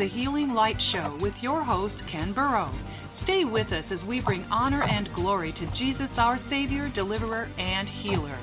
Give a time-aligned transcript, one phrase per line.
[0.00, 2.72] the Healing Light Show with your host, Ken Burrow.
[3.24, 7.86] Stay with us as we bring honor and glory to Jesus, our Savior, Deliverer, and
[8.02, 8.40] Healer.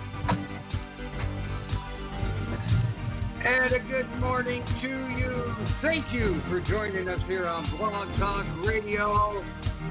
[3.44, 4.88] And a good morning to
[5.18, 5.56] you.
[5.82, 9.44] Thank you for joining us here on Blog Talk Radio.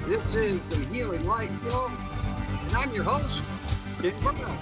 [0.09, 4.57] This is the Healing Light Show, and I'm your host, Dick Burrow.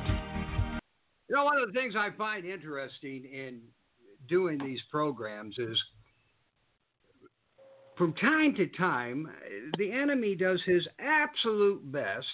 [1.29, 3.61] You know, one of the things I find interesting in
[4.27, 5.79] doing these programs is
[7.97, 9.29] from time to time,
[9.79, 12.27] the enemy does his absolute best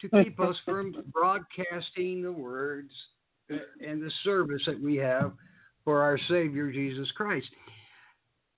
[0.00, 2.90] to keep us from broadcasting the words
[3.48, 5.32] and the service that we have
[5.84, 7.46] for our Savior Jesus Christ.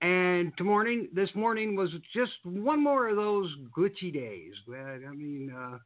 [0.02, 4.52] And morning, this morning was just one more of those glitchy days.
[4.66, 5.78] But, I mean, uh,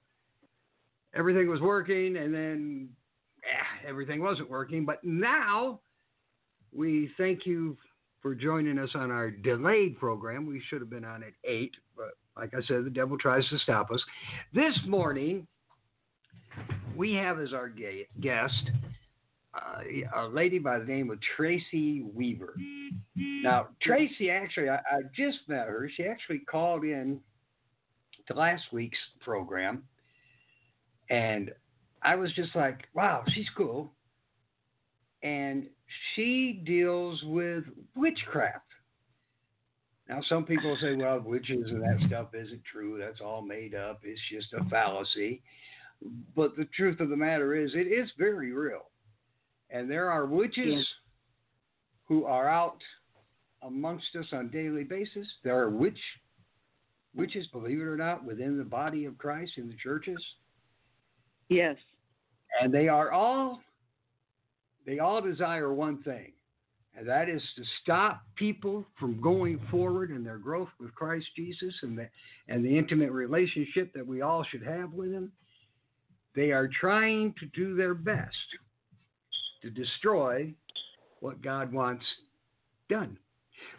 [1.15, 2.89] everything was working, and then
[3.45, 4.85] eh, everything wasn't working.
[4.85, 5.81] But now
[6.73, 7.77] we thank you
[8.23, 10.47] for joining us on our delayed program.
[10.47, 13.59] We should have been on at 8, but like I said, the devil tries to
[13.59, 14.01] stop us.
[14.55, 15.47] This morning,
[16.97, 17.69] we have as our
[18.21, 18.71] guest
[19.55, 19.81] uh,
[20.17, 22.55] a lady by the name of Tracey Weaver.
[23.17, 25.91] Now, Tracey, actually, I, I just met her.
[25.97, 27.21] She actually called in
[28.29, 29.83] to last week's program,
[31.09, 31.51] and
[32.03, 33.93] I was just like, wow, she's cool.
[35.23, 35.67] And
[36.15, 37.65] she deals with
[37.95, 38.65] witchcraft.
[40.09, 42.99] Now, some people say, well, witches and that stuff isn't true.
[42.99, 44.01] That's all made up.
[44.03, 45.43] It's just a fallacy.
[46.35, 48.91] But the truth of the matter is, it is very real.
[49.71, 50.87] And there are witches Yes.
[52.07, 52.83] who are out
[53.63, 55.29] amongst us on a daily basis.
[55.45, 55.99] There are witch
[57.15, 60.23] witches, believe it or not, within the body of Christ in the churches.
[61.49, 61.77] Yes.
[62.61, 63.61] And they are all
[64.87, 66.33] they all desire one thing,
[66.97, 71.75] and that is to stop people from going forward in their growth with Christ Jesus
[71.83, 72.09] and the
[72.49, 75.33] and the intimate relationship that we all should have with him.
[76.35, 78.37] They are trying to do their best
[79.63, 80.55] to destroy
[81.21, 82.05] what God wants
[82.89, 83.19] done.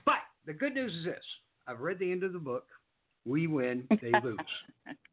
[0.05, 0.15] But
[0.45, 1.23] the good news is this
[1.67, 2.65] I've read the end of the book.
[3.25, 4.37] We win, they lose.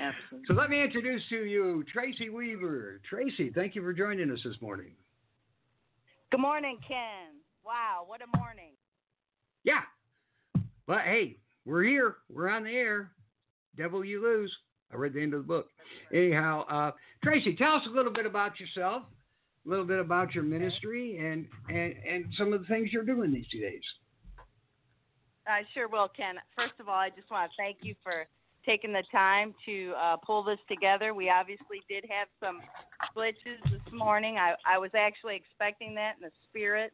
[0.00, 0.46] Absolutely.
[0.46, 3.00] So let me introduce to you Tracey Weaver.
[3.08, 4.92] Tracey, thank you for joining us this morning.
[6.30, 7.36] Good morning, Ken.
[7.64, 8.72] Wow, what a morning.
[9.62, 9.82] Yeah.
[10.86, 11.36] But hey,
[11.66, 12.16] we're here.
[12.32, 13.10] We're on the air.
[13.76, 14.52] Devil, you lose.
[14.92, 15.68] I read the end of the book.
[16.12, 16.90] Anyhow, uh,
[17.22, 19.02] Tracey, tell us a little bit about yourself,
[19.66, 23.32] a little bit about your ministry, and, and, and some of the things you're doing
[23.32, 23.82] these two days.
[25.46, 26.36] I sure will, Ken.
[26.56, 28.26] First of all, I just want to thank you for
[28.64, 31.14] taking the time to uh, pull this together.
[31.14, 32.60] We obviously did have some
[33.16, 34.38] glitches this morning.
[34.38, 36.92] I, I was actually expecting that in the spirit.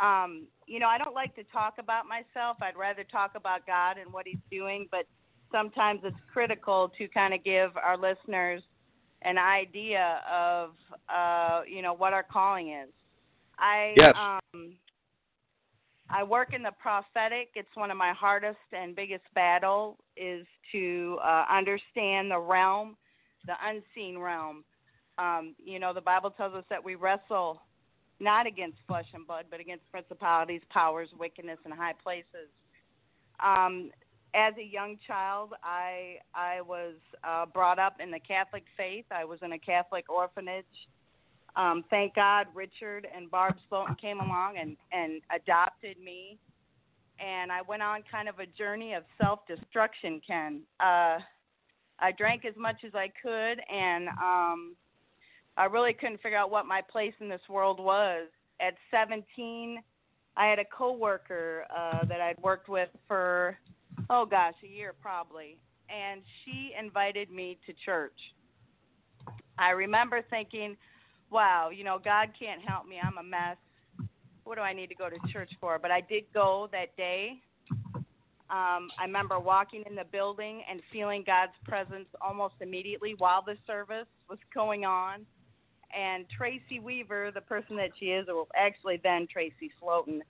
[0.00, 2.58] Um, you know, I don't like to talk about myself.
[2.62, 5.06] I'd rather talk about God and what He's doing, but
[5.50, 8.62] sometimes it's critical to kind of give our listeners
[9.22, 10.70] an idea of,
[11.08, 12.90] uh, you know, what our calling is.
[13.58, 14.14] I Yes.
[14.14, 14.74] um,
[16.10, 17.50] I work in the prophetic.
[17.54, 22.96] It's one of my hardest and biggest battle is to uh, understand the realm,
[23.46, 24.64] the unseen realm.
[25.18, 27.62] Um, you know, the Bible tells us that we wrestle
[28.20, 32.50] not against flesh and blood, but against principalities, powers, wickedness and high places.
[33.44, 33.90] Um,
[34.34, 36.94] as a young child, I I was
[37.24, 39.06] uh, brought up in the Catholic faith.
[39.10, 40.66] I was in a Catholic orphanage
[41.58, 46.38] um, thank God Richard and Barb Sloan came along and, and adopted me.
[47.18, 50.60] And I went on kind of a journey of self destruction, Ken.
[50.80, 51.18] Uh,
[52.00, 54.76] I drank as much as I could, and um,
[55.56, 58.28] I really couldn't figure out what my place in this world was.
[58.60, 59.80] At 17,
[60.36, 63.58] I had a coworker uh, that I'd worked with for,
[64.10, 65.58] oh gosh, a year probably.
[65.88, 68.18] And she invited me to church
[69.58, 70.76] I remember thinking,
[71.30, 72.96] wow, you know, God can't help me.
[73.02, 73.56] I'm a mess.
[74.48, 75.78] What do I need to go to church for?
[75.78, 77.34] But I did go that day.
[78.48, 83.56] Um, I remember walking in the building and feeling God's presence almost immediately while the
[83.66, 85.26] service was going on.
[85.94, 90.20] And Tracey Weaver, the person that she is, or actually then Tracey Slotin,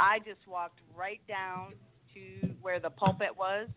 [0.00, 1.74] I just walked right down
[2.14, 3.68] to where the pulpit was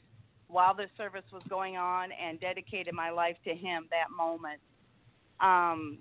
[0.47, 4.59] while the service was going on and dedicated my life to him that moment.
[5.39, 5.99] Um,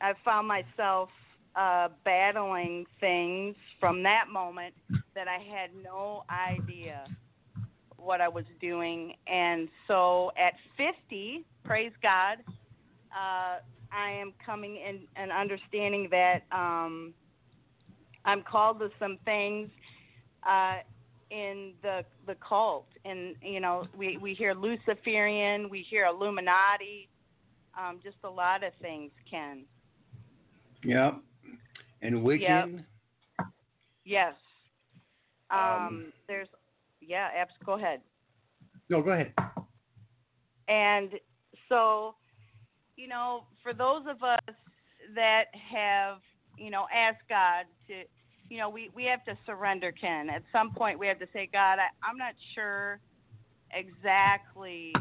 [0.00, 1.10] I found myself
[1.56, 4.74] uh, battling things from that moment
[5.14, 7.04] that I had no idea
[7.96, 9.14] what I was doing.
[9.26, 12.38] And so at 50, praise God,
[13.12, 13.58] uh,
[13.92, 17.14] I am coming in and understanding that um,
[18.24, 19.68] I'm called to some things
[20.48, 20.76] uh,
[21.30, 27.08] in the the cult, and you know we we hear Luciferian, we hear Illuminati,
[27.78, 29.10] um, just a lot of things.
[29.30, 29.64] Ken.
[30.84, 31.16] Yep.
[32.02, 32.84] And Wiccan.
[33.38, 33.48] Yep.
[34.04, 34.34] Yes.
[35.50, 36.48] Um, Um, there's
[37.00, 37.28] yeah.
[37.36, 37.52] Abs.
[37.64, 38.00] Go ahead.
[38.88, 39.32] No, go ahead.
[40.68, 41.10] And
[41.68, 42.14] so,
[42.96, 44.54] you know, for those of us
[45.14, 46.18] that have,
[46.56, 48.02] you know, asked God to,
[48.50, 50.28] you know, we, we have to surrender, Ken.
[50.30, 53.00] At some point, we have to say, God, I, I'm not sure
[53.72, 54.94] exactly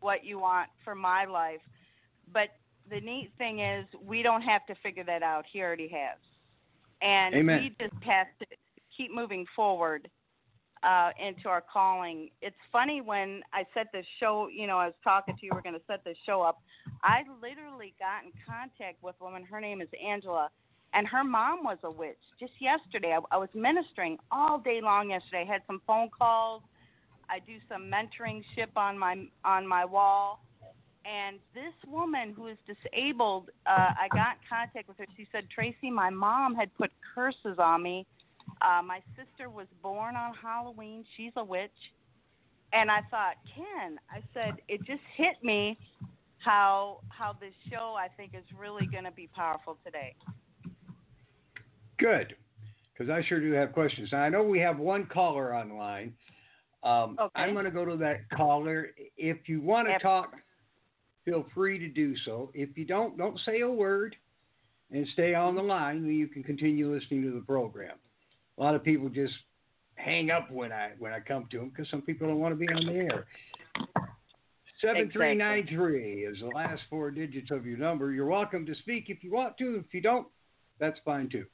[0.00, 1.60] what you want for my life.
[2.32, 2.48] But
[2.90, 5.44] the neat thing is, we don't have to figure that out.
[5.50, 6.18] He already has.
[7.02, 7.62] And Amen.
[7.62, 8.46] we just have to
[8.96, 10.08] keep moving forward
[10.82, 12.30] uh, into our calling.
[12.42, 15.62] It's funny when I set this show, you know, I was talking to you, we're
[15.62, 16.62] going to set this show up.
[17.02, 20.50] I literally got in contact with a woman, her name is Angela,
[20.94, 22.18] and her mom was a witch.
[22.38, 25.44] Just yesterday, I, I was ministering all day long yesterday.
[25.48, 26.62] I had some phone calls.
[27.28, 30.42] I do some mentoring ship on my on my wall.
[31.04, 35.06] And this woman who is disabled, uh, I got in contact with her.
[35.16, 38.06] She said, Tracey, my mom had put curses on me
[38.62, 41.04] uh, my sister was born on Halloween.
[41.16, 41.70] She's a witch.
[42.72, 45.76] And I thought, Ken, I said, it just hit me
[46.38, 50.14] how how this show I think is really going to be powerful today.
[51.98, 52.34] Good.
[52.92, 54.10] Because I sure do have questions.
[54.12, 56.14] Now, I know we have one caller online.
[56.82, 57.42] Um, Okay.
[57.42, 58.90] I'm going to go to that caller.
[59.18, 60.34] If you want to talk,
[61.24, 62.50] feel free to do so.
[62.54, 64.16] If you don't, don't say a word
[64.90, 66.04] and stay on the line.
[66.04, 67.96] You can continue listening to the program.
[68.58, 69.34] A lot of people just
[69.94, 72.66] hang up when I when I come to them because some people don't want to
[72.66, 73.26] be on the air.
[74.80, 78.12] Seven three nine three is the last four digits of your number.
[78.12, 79.82] You're welcome to speak if you want to.
[79.86, 80.26] If you don't,
[80.78, 81.44] that's fine too.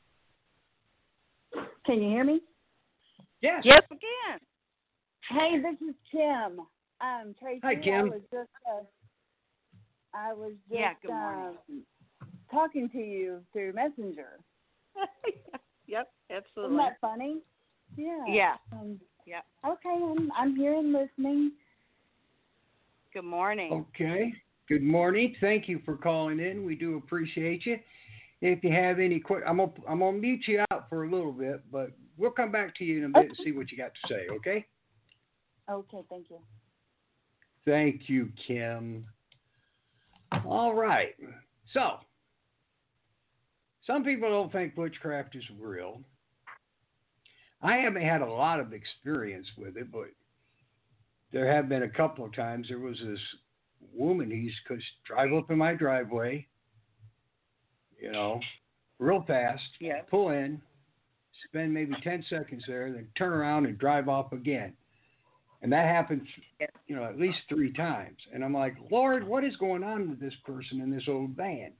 [1.84, 2.40] Can you hear me?
[3.42, 3.62] Yes.
[3.64, 4.40] Yes, again.
[5.30, 6.60] Hey, this is Kim.
[7.00, 7.94] Um, Tracey, Hi, Kim.
[7.94, 8.82] I was just, uh,
[10.16, 11.58] I was just Yeah, good morning.
[11.68, 11.82] um,
[12.50, 14.40] talking to you through Messenger.
[15.86, 16.76] yep, absolutely.
[16.76, 16.76] Isn't absolutely.
[16.78, 17.40] that funny?
[17.96, 18.24] Yeah.
[18.26, 18.54] Yeah.
[18.72, 19.40] Um, Yeah.
[19.64, 21.52] Okay, I'm I'm here and listening.
[23.12, 23.72] Good morning.
[23.94, 24.32] Okay.
[24.68, 25.34] Good morning.
[25.40, 26.64] Thank you for calling in.
[26.64, 27.78] We do appreciate you.
[28.40, 31.32] If you have any quick, I'm gonna I'm gonna mute you out for a little
[31.32, 33.92] bit, but we'll come back to you in a bit and see what you got
[33.94, 34.28] to say.
[34.30, 34.66] Okay.
[35.70, 36.38] Okay, thank you.
[37.64, 39.06] Thank you, Kim.
[40.44, 41.14] All right.
[41.72, 41.98] So,
[43.86, 46.00] some people don't think witchcraft is real.
[47.62, 50.08] I haven't had a lot of experience with it, but
[51.32, 52.68] there have been a couple of times.
[52.68, 53.20] There was this
[53.94, 56.46] woman who used to drive up in my driveway,
[58.00, 58.40] you know,
[58.98, 60.02] real fast, Yeah.
[60.02, 60.60] pull in,
[61.48, 64.76] spend maybe 10 seconds there, then turn around and drive off again.
[65.66, 66.22] And that happens,
[66.86, 68.18] you know, at least three times.
[68.32, 71.72] And I'm like, Lord, what is going on with this person in this old van?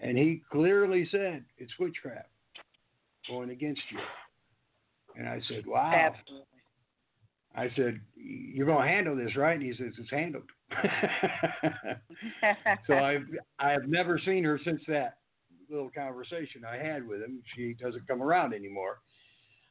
[0.00, 2.26] And he clearly said, it's witchcraft
[3.28, 4.00] going against you.
[5.14, 5.92] And I said, wow.
[5.94, 6.44] Absolutely.
[7.54, 9.54] I said, you're going to handle this, right?
[9.54, 10.50] And he says, it's handled.
[12.88, 13.28] so I've
[13.60, 15.18] I've never seen her since that
[15.70, 17.44] little conversation I had with him.
[17.54, 18.98] She doesn't come around anymore.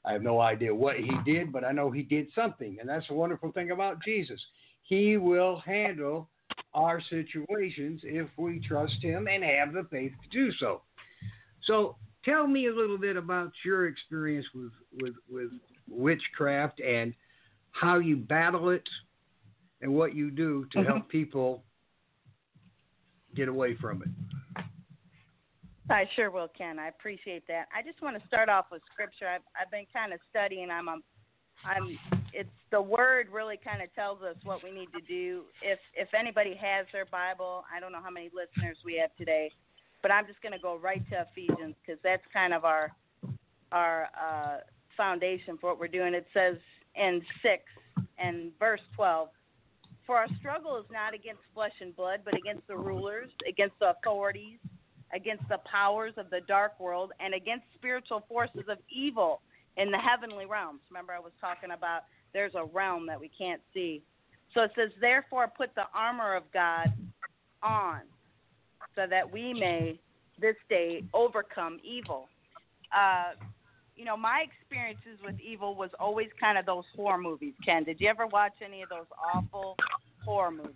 [0.05, 3.07] I have no idea what he did, but I know he did something, and that's
[3.07, 4.39] the wonderful thing about Jesus.
[4.83, 6.29] He will handle
[6.73, 10.81] our situations if we trust him and have the faith to do so.
[11.65, 15.51] So, tell me a little bit about your experience with with with
[15.89, 17.13] witchcraft and
[17.71, 18.87] how you battle it
[19.81, 20.87] and what you do to mm-hmm.
[20.87, 21.63] help people
[23.35, 24.36] get away from it.
[25.89, 26.79] I sure will, Ken.
[26.79, 27.67] I appreciate that.
[27.75, 29.27] I just want to start off with scripture.
[29.27, 30.69] I've I've been kind of studying.
[30.69, 31.97] I'm I'm
[32.33, 35.43] it's the word really kind of tells us what we need to do.
[35.61, 39.51] If if anybody has their Bible, I don't know how many listeners we have today,
[40.01, 42.91] but I'm just going to go right to Ephesians because that's kind of our
[43.71, 44.57] our uh,
[44.95, 46.13] foundation for what we're doing.
[46.13, 46.57] It says
[46.95, 47.63] in six
[48.19, 49.29] and verse twelve,
[50.05, 53.91] for our struggle is not against flesh and blood, but against the rulers, against the
[53.91, 54.59] authorities,
[55.13, 59.41] against the powers of the dark world, and against spiritual forces of evil
[59.77, 60.81] in the heavenly realms.
[60.89, 62.01] Remember, I was talking about
[62.33, 64.01] there's a realm that we can't see.
[64.53, 66.87] So it says, therefore, put the armor of God
[67.63, 68.01] on,
[68.95, 69.99] so that we may
[70.39, 72.27] this day overcome evil.
[72.95, 73.33] Uh,
[73.95, 77.53] you know, my experiences with evil was always kind of those horror movies.
[77.65, 79.75] Ken, did you ever watch any of those awful
[80.23, 80.75] horror movies?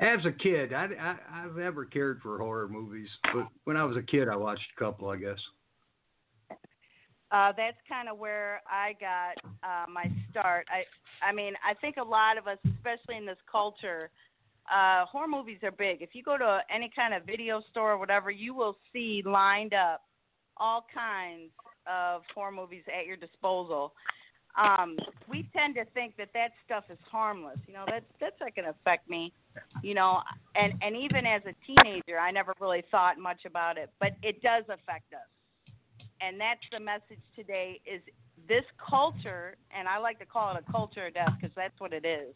[0.00, 3.96] As a kid, I, I I've never cared for horror movies, but when I was
[3.96, 5.38] a kid, I watched a couple, I guess.
[7.30, 10.66] Uh, that's kind of where I got uh, my start.
[10.70, 10.84] I,
[11.24, 14.10] I mean, I think a lot of us, especially in this culture,
[14.72, 16.00] uh, horror movies are big.
[16.02, 19.74] If you go to any kind of video store or whatever, you will see lined
[19.74, 20.02] up
[20.56, 21.50] all kinds
[21.86, 23.94] of horror movies at your disposal.
[24.56, 24.96] Um,
[25.28, 27.58] we tend to think that that stuff is harmless.
[27.66, 29.32] You know, that that's not going to affect me.
[29.82, 30.20] You know,
[30.54, 34.42] and and even as a teenager, I never really thought much about it, but it
[34.42, 35.28] does affect us
[36.20, 38.00] and that's the message today is
[38.48, 41.92] this culture and i like to call it a culture of death because that's what
[41.92, 42.34] it is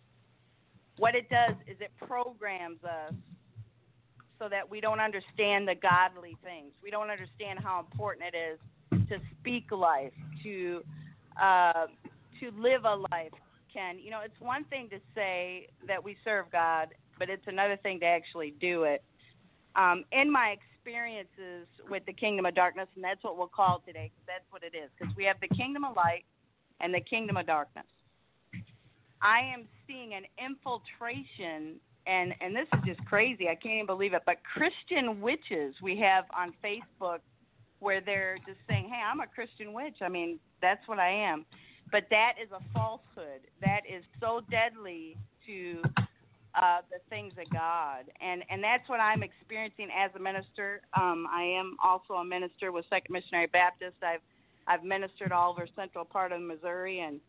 [0.99, 3.15] what it does is it programs us
[4.39, 8.59] so that we don't understand the godly things we don't understand how important it is
[9.09, 10.83] to speak life to
[11.41, 11.87] uh,
[12.41, 13.33] to live a life
[13.73, 17.77] ken you know it's one thing to say that we serve god but it's another
[17.83, 19.03] thing to actually do it
[19.77, 24.11] um, in my experiences with the kingdom of darkness, and that's what we'll call today,
[24.11, 24.91] because that's what it is.
[24.99, 26.25] Because we have the kingdom of light
[26.81, 27.87] and the kingdom of darkness.
[29.23, 33.49] I am seeing an infiltration, and and this is just crazy.
[33.49, 34.23] I can't even believe it.
[34.27, 37.19] But Christian witches we have on Facebook,
[37.81, 41.45] where they're just saying, "Hey, I'm a Christian witch." I mean, that's what I am.
[41.91, 43.41] But that is a falsehood.
[43.61, 45.17] That is so deadly
[45.47, 45.83] to
[46.55, 50.83] uh, the things of God, and and that's what I'm experiencing as a minister.
[50.95, 53.97] Um, I am also a minister with Second Missionary Baptist.
[54.03, 54.21] I've
[54.67, 57.21] I've ministered all over central part of Missouri, and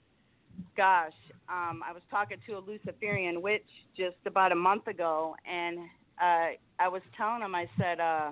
[0.75, 1.13] gosh,
[1.47, 5.79] um, I was talking to a Luciferian witch just about a month ago, and
[6.21, 8.31] uh, I was telling him, I said, uh,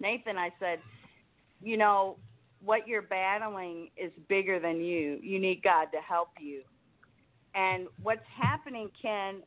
[0.00, 0.78] Nathan, I said,
[1.62, 2.16] you know,
[2.64, 5.18] what you're battling is bigger than you.
[5.22, 6.62] You need God to help you.
[7.54, 9.42] And what's happening, Ken,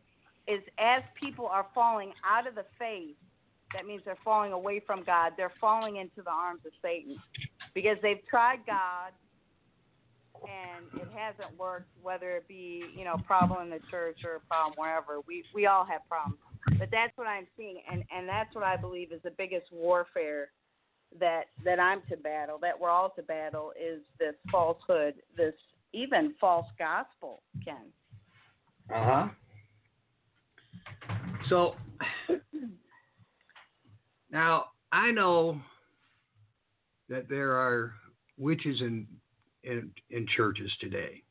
[0.48, 3.16] is as people are falling out of the faith,
[3.74, 5.34] that means they're falling away from God.
[5.38, 7.18] They're falling into the arms of Satan
[7.76, 9.12] because they've tried God
[10.42, 11.90] and it hasn't worked.
[12.02, 15.44] Whether it be you know a problem in the church or a problem wherever, we
[15.54, 16.40] we all have problems.
[16.78, 20.50] But that's what I'm seeing, and and that's what I believe is the biggest warfare
[21.20, 25.54] that that I'm to battle, that we're all to battle, is this falsehood, this
[25.94, 27.76] even false gospel, Ken.
[28.94, 29.28] Uh huh.
[31.50, 31.76] So
[34.32, 35.60] now I know
[37.10, 37.94] that there are
[38.38, 39.08] witches in
[39.64, 41.24] in, in churches today.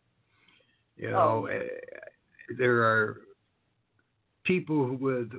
[0.97, 1.49] You know, Oh.
[1.49, 1.63] uh,
[2.59, 3.21] there are
[4.45, 5.31] people with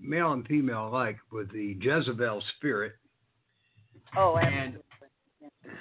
[0.00, 2.94] male and female alike with the Jezebel spirit,
[4.16, 5.78] Oh, And- absolutely.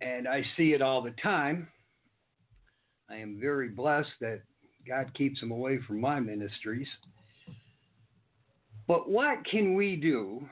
[0.00, 1.68] and I see it all the time.
[3.08, 4.42] I am very blessed that
[4.86, 6.88] God keeps them away from my ministries.
[8.86, 10.48] But what can we do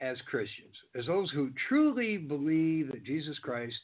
[0.00, 3.80] as Christians, as those who truly believe that Jesus Christ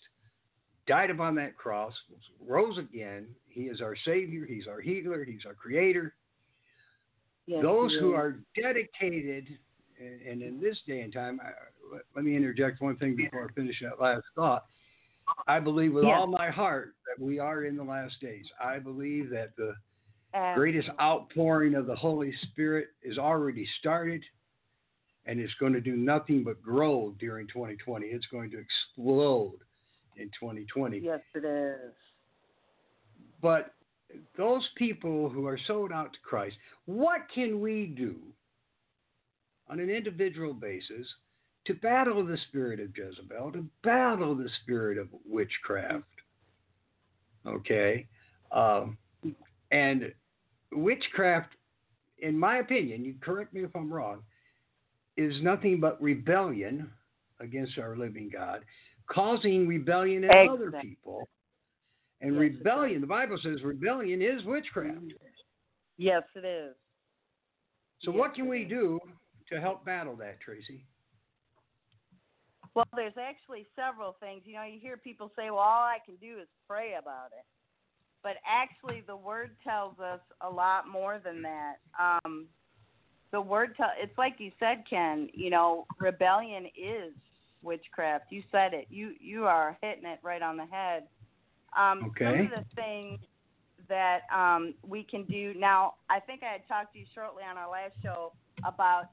[0.86, 1.94] died upon that cross,
[2.40, 3.34] rose again?
[3.48, 6.14] He is our Savior, He's our healer, He's our Creator.
[7.46, 9.58] Yes, those who are dedicated,
[10.00, 11.50] and, and in this day and time, I,
[11.92, 14.66] let, let me interject one thing before I finish that last thought.
[15.46, 16.18] I believe with Yeah.
[16.18, 18.44] all my heart that we are in the last days.
[18.62, 19.74] I believe that the
[20.54, 24.22] greatest outpouring of the Holy Spirit is already started,
[25.26, 28.06] and it's going to do nothing but grow during 2020.
[28.06, 29.58] It's going to explode
[30.16, 30.98] in 2020.
[30.98, 31.92] yes, it is.
[33.40, 33.74] But
[34.36, 38.16] those people who are sold out to Christ, what can we do
[39.68, 41.06] on an individual basis
[41.66, 46.04] to battle the spirit of Jezebel, to battle the spirit of witchcraft?
[47.47, 48.06] Okay?
[48.52, 48.99] Um,
[49.71, 50.12] and
[50.73, 51.54] witchcraft,
[52.18, 54.23] in my opinion, you correct me if I'm wrong,
[55.16, 56.90] is nothing but rebellion
[57.40, 58.64] against our living God.
[59.06, 61.28] causing rebellion in other people.
[62.23, 65.12] And Yes, rebellion, the Bible says rebellion is witchcraft.
[65.99, 66.75] Yes, it is.
[68.00, 68.99] So Yes, what can we do
[69.50, 70.84] to help battle that, Tracey?
[72.74, 74.42] Well, there's actually several things.
[74.44, 77.44] You know, you hear people say, "Well, all I can do is pray about it,"
[78.22, 81.76] but actually, the Word tells us a lot more than that.
[81.98, 82.48] Um,
[83.30, 85.28] the Word tell it's like you said, Ken.
[85.35, 87.12] You know, rebellion is
[87.62, 88.26] witchcraft.
[88.30, 88.87] You said it.
[88.90, 91.04] You you are hitting it right on the head.
[91.76, 92.24] Um, Okay.
[92.24, 93.20] Some of the things
[93.88, 95.94] that um, we can do now.
[96.09, 98.33] I think I had talked to you shortly on our last show
[98.66, 99.11] about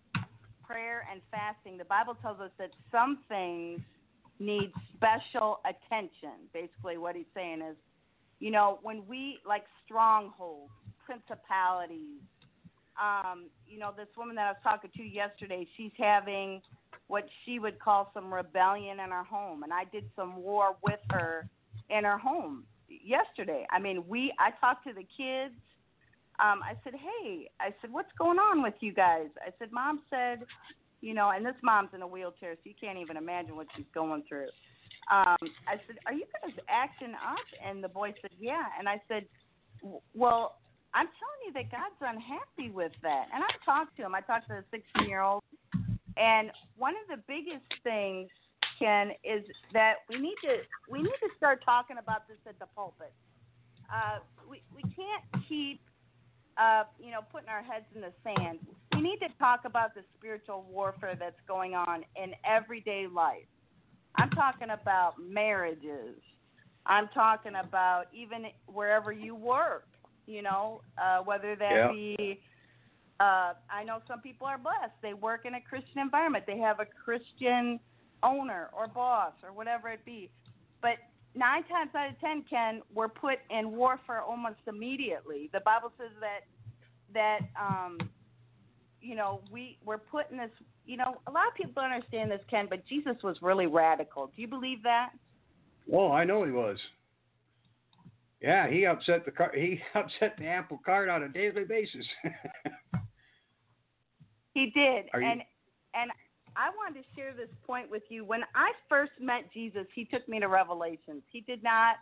[0.71, 1.77] prayer and fasting.
[1.77, 3.81] The Bible tells us that some things
[4.39, 6.47] need special attention.
[6.53, 7.75] Basically, what he's saying is,
[8.39, 10.71] you know, when we like strongholds,
[11.05, 12.21] principalities.
[13.01, 16.61] Um, you know, this woman that I was talking to yesterday, she's having
[17.07, 20.99] what she would call some rebellion in her home, and I did some war with
[21.09, 21.47] her
[21.89, 23.65] in her home yesterday.
[23.71, 25.55] I mean, we I talked to the kids.
[26.41, 30.01] Um, I said, "Hey," I said, "What's going on with you guys?" I said, "Mom
[30.09, 30.43] said,
[31.01, 33.85] you know, and this mom's in a wheelchair, so you can't even imagine what she's
[33.93, 34.49] going through."
[35.11, 39.01] Um, I said, "Are you guys acting up?" And the boy said, "Yeah." And I
[39.07, 39.25] said,
[40.13, 40.57] "Well,
[40.93, 44.15] I'm telling you that God's unhappy with that." And I talked to him.
[44.15, 45.43] I talked to the 16 year old,
[46.17, 48.29] and one of the biggest things
[48.81, 50.57] Ken, is that we need to
[50.89, 53.13] we need to start talking about this at the pulpit.
[53.93, 55.81] Uh, we we can't keep
[56.57, 58.59] uh, you know putting our heads in the sand.
[58.95, 63.47] We need to talk about the spiritual warfare that's going on in everyday life.
[64.15, 66.17] I'm talking about marriages.
[66.85, 69.87] I'm talking about even wherever you work.
[70.27, 71.89] You know, uh, whether that Yeah.
[71.89, 72.41] be
[73.21, 74.95] uh, I know some people are blessed.
[75.03, 76.45] They work in a Christian environment.
[76.47, 77.79] They have a Christian
[78.23, 80.31] owner or boss or whatever it be.
[80.81, 80.97] But
[81.35, 85.49] nine times out of ten, Ken, we're put in warfare almost immediately.
[85.53, 86.41] The Bible says that
[87.13, 87.97] that um,
[89.01, 90.51] you know we we're put in this.
[90.85, 94.31] You know, a lot of people don't understand this, Ken, but Jesus was really radical.
[94.35, 95.11] Do you believe that?
[95.93, 96.77] Oh, I know he was.
[98.41, 99.51] Yeah, he upset the car.
[99.55, 102.05] He upset the apple cart on a daily basis.
[104.53, 105.41] He did, Are you- and
[105.93, 106.11] and
[106.55, 108.25] I wanted to share this point with you.
[108.25, 111.23] When I first met Jesus, he took me to Revelations.
[111.31, 111.95] He did not.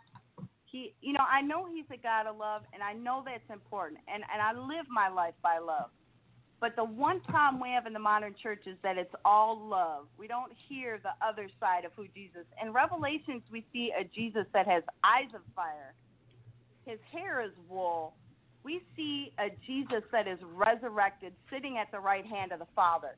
[0.64, 4.00] He, you know, I know he's a God of love, and I know that's important,
[4.12, 5.90] and and I live my life by love.
[6.60, 10.06] But the one problem we have in the modern church is that it's all love.
[10.18, 12.44] We don't hear the other side of who Jesus.
[12.62, 15.94] In Revelations, we see a Jesus that has eyes of fire.
[16.84, 18.14] His hair is wool.
[18.62, 23.16] We see a Jesus that is resurrected, sitting at the right hand of the Father.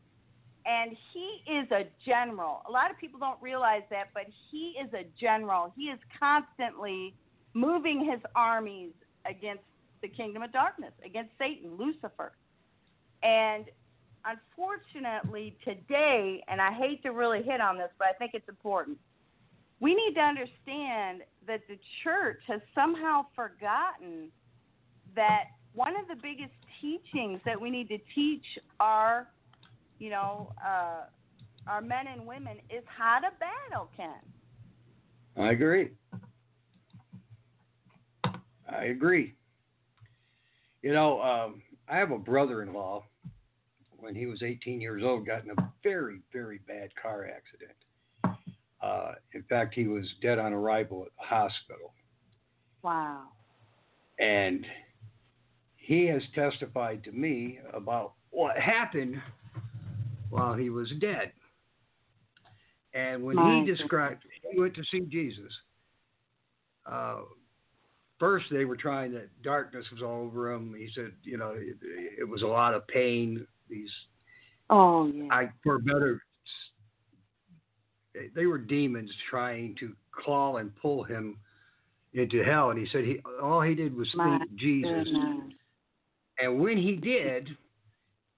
[0.65, 2.63] And he is a general.
[2.69, 5.73] A lot of people don't realize that, but he is a general.
[5.77, 7.15] He is constantly
[7.55, 8.93] moving his armies
[9.27, 9.65] against
[10.03, 12.33] the kingdom of darkness, against Satan, Lucifer.
[13.23, 13.67] And
[14.25, 18.99] unfortunately, today, and I hate to really hit on this, but I think it's important,
[19.81, 24.29] we need to understand that the church has somehow forgotten
[25.17, 25.45] that
[25.75, 28.45] one of the biggest teachings that we need to teach
[28.79, 29.29] our,
[30.03, 31.03] you know, uh,
[31.69, 34.09] our men and women is how to battle, Ken.
[35.37, 35.91] I agree.
[38.69, 39.35] I agree.
[40.83, 43.05] You know, um, I have a brother-in-law.
[43.99, 47.77] When he was 18 years old, got in a very, very bad car accident.
[48.83, 51.93] Uh, in fact, he was dead on arrival at the hospital.
[52.83, 53.29] Wow.
[54.19, 54.67] and
[55.77, 59.23] he has testified to me about what happened
[60.33, 61.31] while he was dead.
[62.95, 65.53] And when My he described, he went to see Jesus.
[66.91, 67.21] Uh,
[68.19, 70.75] first, they were trying that darkness was all over him.
[70.77, 71.77] He said, you know, it,
[72.19, 73.47] it was a lot of pain.
[73.69, 73.91] These,
[74.71, 75.29] Oh yeah.
[75.31, 76.23] I for better,
[78.35, 81.37] they- were demons trying to claw and pull him
[82.15, 82.71] into hell.
[82.71, 85.05] And he said he all he did was My speak Jesus.
[85.05, 85.53] Goodness.
[86.39, 87.51] And when he did,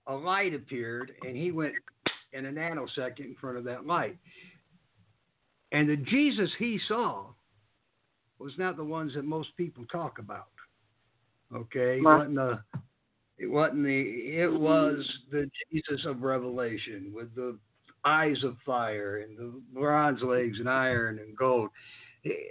[0.06, 1.74] a light appeared, and he went
[2.32, 4.16] in a nanosecond in front of that light.
[5.72, 7.26] And the Jesus he saw
[8.38, 10.48] was not the ones that most people talk about.
[11.54, 12.58] Okay, it wasn't the,
[13.38, 17.56] it wasn't the, it was the Jesus of Revelation with the
[18.04, 21.70] eyes of fire and the bronze legs and iron and gold.
[22.22, 22.48] He-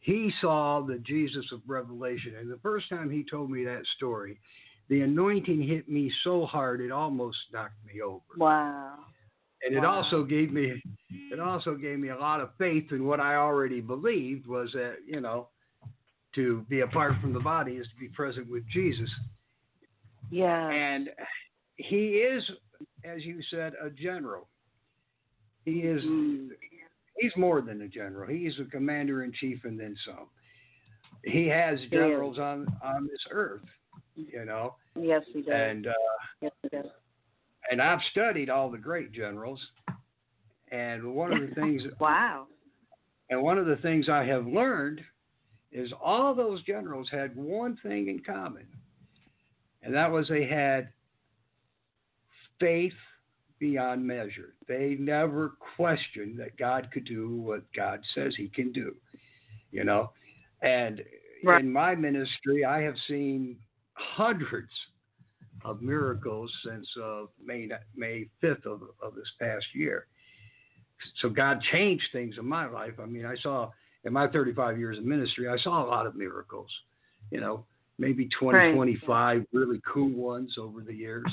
[0.00, 4.38] He saw the Jesus of Revelation, and the first time he told me that story,
[4.88, 8.22] the anointing hit me so hard it almost knocked me over.
[8.36, 8.94] Wow.
[9.66, 10.02] and it Wow.
[10.02, 10.82] also gave me
[11.32, 14.96] it also gave me a lot of faith in what I already believed was that
[15.06, 15.48] you know
[16.34, 19.08] to be apart from the body is to be present with Jesus.
[20.30, 20.68] Yeah.
[20.68, 21.10] And
[21.76, 22.42] he is,
[23.04, 24.48] as you said, a general.
[25.64, 26.02] He is.
[26.02, 26.48] Mm.
[27.18, 28.28] He's more than a general.
[28.28, 30.26] He's a commander in chief, and then some.
[31.24, 33.62] He has generals on on this earth,
[34.16, 35.52] you know, Yes, he does.
[35.54, 35.92] and uh,
[36.40, 36.86] yes, he does.
[37.70, 39.60] and I've studied all the great generals.
[40.70, 42.46] And one of the things, Wow.
[43.30, 45.00] and one of the things I have learned
[45.72, 48.66] is all those generals had one thing in common,
[49.82, 50.88] and that was they had
[52.60, 52.92] faith
[53.58, 54.54] beyond measure.
[54.68, 58.94] They never questioned that God could do what God says He can do,
[59.70, 60.12] you know.
[60.62, 61.02] And
[61.42, 61.62] Right.
[61.62, 63.58] in my ministry, I have seen
[63.94, 64.70] hundreds
[65.64, 70.06] of miracles since uh, May May fifth of, of this past year.
[71.20, 72.94] So God changed things in my life.
[73.02, 73.70] I mean, I saw
[74.04, 76.70] in my 35 years of ministry, I saw a lot of miracles.
[77.30, 77.64] You know,
[77.98, 78.74] maybe 20, Right.
[78.74, 81.26] 25 really cool ones over the years.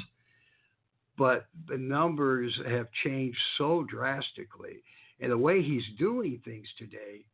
[1.17, 4.82] But the numbers have changed so drastically,
[5.19, 7.26] and the way He's doing things today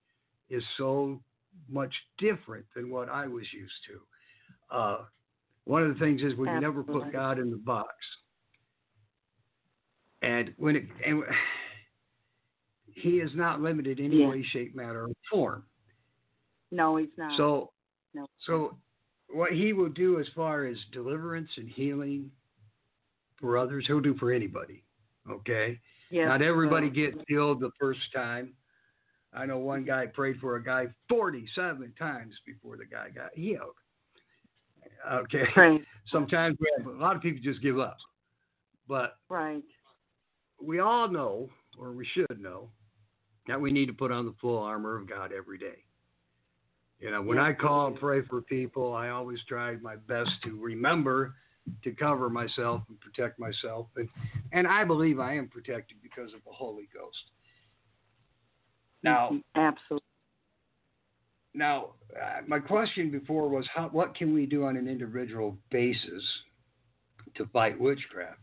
[0.50, 1.22] is so
[1.70, 4.76] much different than what I was used to.
[4.76, 4.98] Uh,
[5.68, 7.94] one of the things is we never put God in the box.
[10.22, 11.24] And when it and
[12.86, 14.30] he is not limited in any Yeah.
[14.30, 15.66] way, shape, matter, or form.
[16.72, 17.38] No, he's not.
[17.38, 17.74] So
[18.14, 18.26] no.
[18.40, 18.78] so
[19.30, 22.32] what he will do as far as deliverance and healing
[23.36, 24.84] for others, he'll do for anybody.
[25.30, 25.80] Okay?
[26.10, 28.54] yes, Not everybody gets healed the first time.
[29.34, 33.76] I know one guy prayed for a guy 47 times before the guy got healed.
[35.12, 35.44] Okay.
[35.56, 35.82] Right.
[36.12, 37.98] Sometimes we have, a lot of people just give up.
[38.88, 39.64] But Right.
[40.62, 42.70] we all know, or we should know,
[43.48, 45.84] that we need to put on the full armor of God every day.
[47.00, 50.60] You know, when I call and pray for people, I always try my best to
[50.60, 51.36] remember
[51.84, 53.88] to cover myself and protect myself.
[53.98, 54.10] And,
[54.54, 57.18] and I believe I am protected because of the Holy Ghost.
[59.04, 60.04] Now, Absolutely.
[61.58, 66.24] Now, uh, my question before was, how, what can we do on an individual basis
[67.36, 68.40] to fight witchcraft?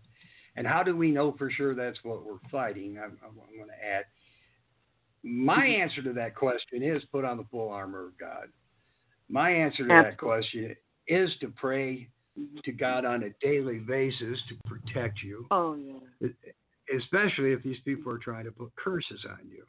[0.57, 2.99] And how do we know for sure that's what we're fighting?
[2.99, 4.05] I'm, I'm, I'm going to add.
[5.23, 8.49] My answer to that question is put on the full armor of God.
[9.29, 10.77] My answer to that question
[11.09, 12.09] is to pray
[12.65, 16.29] to God on a daily basis to protect you Oh yeah.
[16.95, 19.65] especially if these people are trying to put curses on you.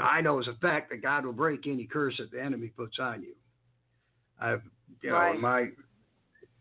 [0.00, 2.98] I know as a fact that God will break any curse that the enemy puts
[2.98, 3.34] on you.
[4.40, 4.62] I've,
[5.02, 5.34] you know, Right.
[5.34, 5.70] in my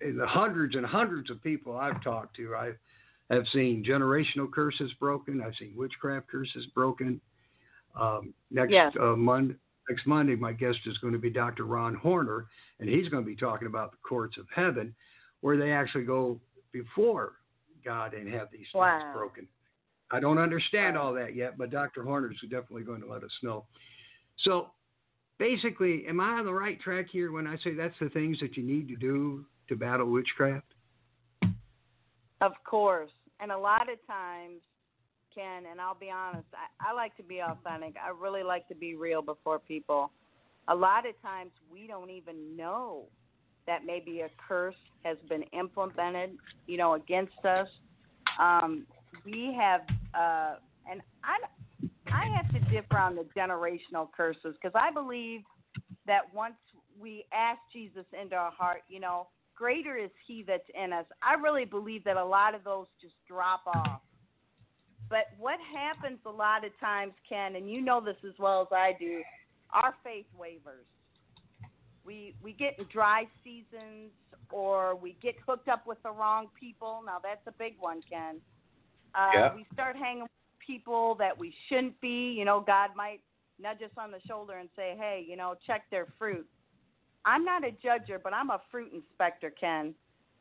[0.01, 2.73] in the hundreds and hundreds of people I've talked to, I
[3.29, 5.41] have seen generational curses broken.
[5.41, 7.21] I've seen witchcraft curses broken.
[7.95, 8.95] Um, next Yes.
[8.99, 9.55] uh, Monday,
[9.89, 11.65] next Monday, my guest is going to be Dr.
[11.65, 12.47] Ron Horner,
[12.79, 14.95] and he's going to be talking about the courts of heaven,
[15.41, 16.39] where they actually go
[16.71, 17.33] before
[17.83, 19.47] God and have these things broken.
[20.11, 22.03] I don't understand all that yet, but Dr.
[22.03, 23.65] Horner's definitely going to let us know.
[24.43, 24.71] So
[25.39, 28.57] basically, am I on the right track here when I say that's the things that
[28.57, 30.65] you need to do to battle witchcraft?
[32.41, 33.11] Of course.
[33.39, 34.61] And a lot of times,
[35.33, 37.95] Ken, and I'll be honest, I, I like to be authentic.
[38.03, 40.11] I really like to be real before people.
[40.67, 43.05] A lot of times we don't even know
[43.67, 46.31] that maybe a curse has been implemented,
[46.67, 47.67] you know, against us.
[48.39, 48.85] Um,
[49.25, 49.81] we have,
[50.13, 50.55] uh,
[50.89, 51.37] and I,
[52.11, 55.41] I have to differ on the generational curses because I believe
[56.07, 56.55] that once
[56.99, 61.05] we ask Jesus into our heart, you know, greater is He that's in us.
[61.21, 64.01] I really believe that a lot of those just drop off.
[65.09, 68.67] But what happens a lot of times, Ken, and you know this as well as
[68.71, 69.21] I do,
[69.73, 70.85] our faith wavers.
[72.05, 74.11] We we get in dry seasons,
[74.51, 77.01] or we get hooked up with the wrong people.
[77.05, 78.37] Now that's a big one, Ken.
[79.13, 79.55] Uh, Yeah.
[79.55, 82.31] We start hanging with people that we shouldn't be.
[82.31, 83.21] You know, God might
[83.59, 86.47] nudge us on the shoulder and say, "Hey, you know, check their fruit."
[87.25, 89.93] I'm not a judger, but I'm a fruit inspector, Ken.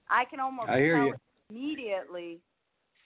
[0.08, 1.14] I can almost I hear tell you.
[1.50, 2.40] immediately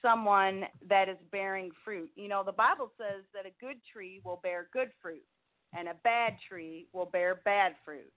[0.01, 2.11] someone that is bearing fruit.
[2.15, 5.25] You know, the Bible says that a good tree will bear good fruit,
[5.73, 8.13] and a bad tree will bear bad fruit.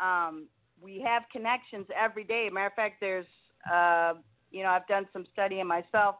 [0.00, 0.48] Um,
[0.80, 2.48] we have connections every day.
[2.52, 3.26] Matter of fact, there's,
[3.72, 4.14] uh,
[4.52, 6.16] you know, I've done some studying myself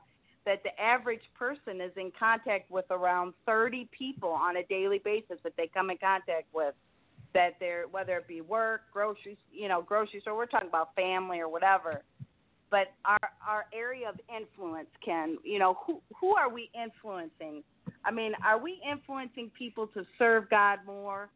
[0.47, 5.39] that the average person is in contact with around 30 people on a daily basis
[5.45, 6.75] that they come in contact with.
[7.35, 10.37] That they're whether it be work, groceries, you know, grocery store.
[10.37, 12.03] We're talking about family or whatever.
[12.71, 17.63] but our our area of influence can you know who who are we influencing
[18.05, 21.29] i mean are we influencing people to serve god more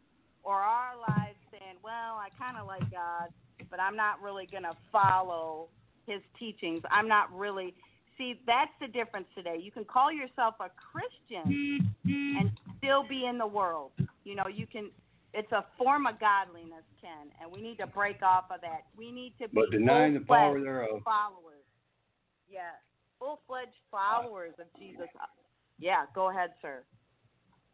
[0.42, 3.28] or are our lives saying well i kind of like god
[3.70, 5.68] but i'm not really going to follow
[6.06, 7.74] his teachings i'm not really
[8.18, 13.38] see that's the difference today you can call yourself a christian and still be in
[13.38, 13.92] the world
[14.24, 14.90] you know you can
[15.34, 19.10] it's a form of godliness ken and we need to break off of that we
[19.10, 21.02] need to be But denying the power full-fledged thereof.
[21.04, 21.64] followers.
[22.50, 22.76] Yeah,
[23.18, 25.06] full fledged followers of Jesus.
[25.78, 26.82] Yeah, go ahead, sir.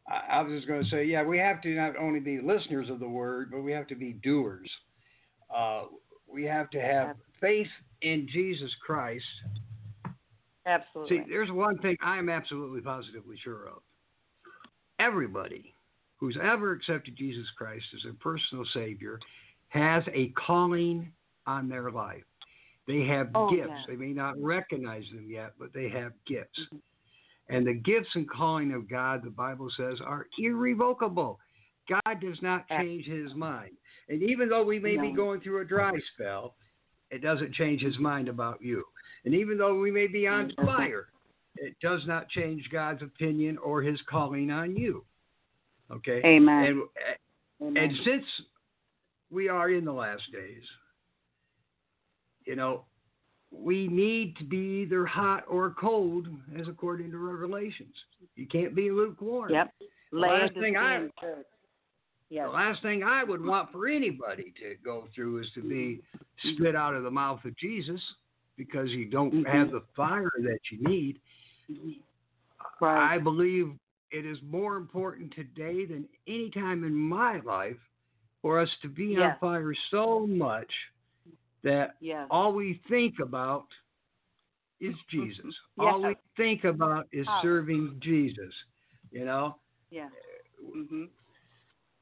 [0.09, 2.89] I, I was just going to say, yeah, we have to not only be listeners
[2.89, 4.71] of the word, but we have to be doers.
[5.55, 5.87] Uh,
[6.33, 7.67] we have to have faith
[8.03, 9.25] in Jesus Christ.
[10.69, 11.19] Absolutely.
[11.19, 13.83] See, there's one thing I'm absolutely positively sure of.
[15.01, 15.75] Everybody
[16.19, 19.19] who's ever accepted Jesus Christ as their personal Savior
[19.69, 21.11] has a calling
[21.47, 22.25] on their life.
[22.87, 23.69] They have Oh, gifts.
[23.69, 23.85] yeah.
[23.87, 26.59] They may not recognize them yet, but they have gifts.
[26.59, 26.83] Mhm.
[27.49, 31.41] And the gifts and calling of God, the Bible says, are irrevocable.
[31.89, 33.75] God does not change his mind.
[34.11, 36.57] And even though we may be going through a dry spell,
[37.11, 38.85] it doesn't change his mind about you.
[39.25, 41.09] And even though we may be on fire,
[41.57, 45.05] it does not change God's opinion or his calling on you.
[45.91, 46.21] Okay?
[46.25, 46.65] Amen.
[46.65, 46.83] And
[47.61, 47.83] Amen.
[47.83, 48.25] and since
[49.31, 50.63] we are in the last days,
[52.45, 52.85] you know,
[53.51, 56.29] we need to be either hot or cold,
[56.59, 57.95] as according to Revelations.
[58.37, 59.53] You can't be lukewarm.
[59.53, 59.73] yep.
[60.13, 61.09] last thing I-
[62.31, 62.47] Yes.
[62.47, 66.03] The last thing I would want for anybody to go through is to be
[66.53, 68.03] spit out of the mouth of Jesus
[68.59, 69.47] because you don't Mhm.
[69.47, 71.21] have the fire that you need.
[72.81, 73.15] Right.
[73.15, 73.79] I believe
[74.11, 77.79] it is more important today than any time in my life
[78.43, 80.73] for us to be on fire so much
[81.63, 82.27] that yes.
[82.31, 83.67] all we think about
[84.81, 85.55] is Jesus.
[85.77, 85.85] Yeah.
[85.85, 87.43] All we think about is Oh.
[87.43, 88.55] serving Jesus.
[89.11, 89.59] You know,
[89.91, 90.11] Yeah.
[90.63, 91.09] Mhm.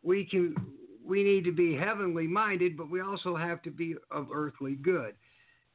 [0.03, 0.55] we can
[1.03, 5.15] we need to be heavenly minded, but we also have to be of earthly good.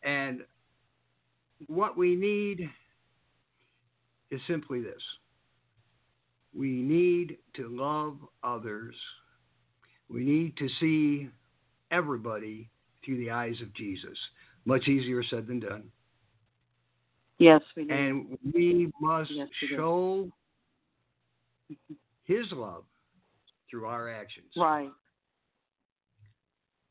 [0.03, 0.45] And
[1.67, 2.69] what we need
[4.29, 5.01] is simply this.
[6.53, 8.95] We need to love others.
[10.09, 11.29] We need to see
[11.91, 12.69] everybody
[13.03, 14.17] through the eyes of Jesus.
[14.65, 15.83] Much easier said than done.
[17.37, 17.93] Yes, we do.
[17.93, 20.31] And we must Yes, we show
[22.25, 22.83] his love
[23.69, 24.51] through our actions.
[24.57, 24.91] right.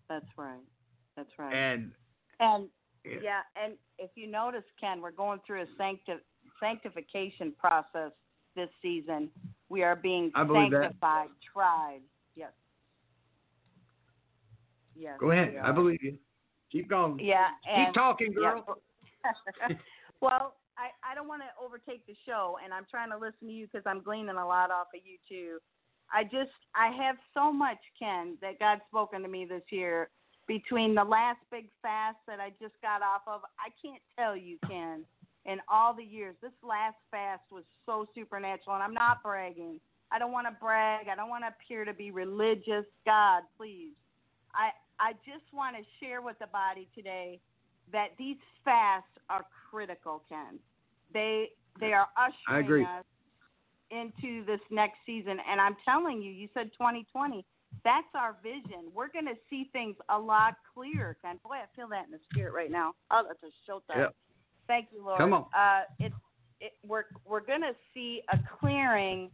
[0.09, 0.59] That's right.
[1.17, 1.55] That's right.
[1.55, 1.93] And
[2.41, 2.69] And
[3.05, 3.17] Yeah.
[3.23, 6.23] yeah, and if you notice, Ken, we're going through a sancti-
[6.61, 8.13] sanctification process
[8.57, 9.31] this season.
[9.69, 10.83] We are being believe that.
[10.83, 12.05] sanctified tribes.
[12.35, 12.51] Yes.
[14.97, 15.17] Yes.
[15.19, 15.55] go ahead.
[15.63, 16.19] I believe you.
[16.71, 17.19] Keep going.
[17.21, 18.65] Yeah, and Keep talking, girl.
[19.25, 19.77] Yeah.
[20.21, 23.53] well, I, I don't want to overtake the show, and I'm trying to listen to
[23.53, 25.59] you because I'm gleaning a lot off of you too.
[26.13, 30.11] I just I have so much, Ken, that God's spoken to me this year.
[30.51, 34.59] Between the last big fast that I just got off of, I can't tell you,
[34.67, 35.05] Ken,
[35.47, 39.79] in all the years, this last fast was so supernatural, and I'm not bragging.
[40.11, 41.07] I don't want to brag.
[41.07, 42.85] I don't want to appear to be religious.
[43.07, 43.93] God, please.
[44.53, 47.39] I I just want to share with the body today
[47.93, 50.59] that these fasts are critical, Ken.
[51.15, 53.05] They they are ushering us
[53.93, 57.45] into this next season, and I'm telling you, you said 2020.
[57.85, 58.91] That's our vision.
[58.95, 61.39] We're going to see things a lot clearer, Ken.
[61.43, 62.93] Boy, I feel that in the spirit right now.
[63.11, 63.97] Oh, that's a showtime.
[63.97, 64.15] Yep.
[64.67, 65.19] Thank you, Lord.
[65.19, 65.47] Come on.
[65.57, 66.15] Uh, it's
[66.61, 69.31] it, we're we're going to see a clearing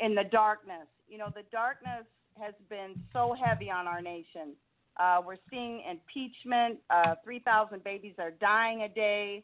[0.00, 0.88] in the darkness.
[1.08, 2.06] You know, the darkness
[2.40, 4.54] has been so heavy on our nation.
[4.98, 6.78] Uh, we're seeing impeachment.
[6.90, 9.42] Uh, 3,000 babies are dying a day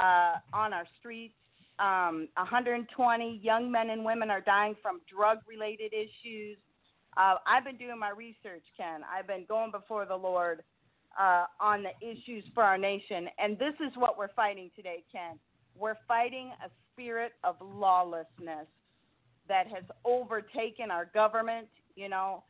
[0.00, 1.34] uh, on our streets.
[1.78, 6.58] Um, 120 young men and women are dying from drug related issues.
[7.16, 9.02] Uh, I've been doing my research, Ken.
[9.10, 10.62] I've been going before the Lord
[11.20, 13.28] uh, on the issues for our nation.
[13.38, 15.38] And this is what we're fighting today, Ken.
[15.76, 18.66] We're fighting a spirit of lawlessness
[19.48, 22.44] that has overtaken our government, you know,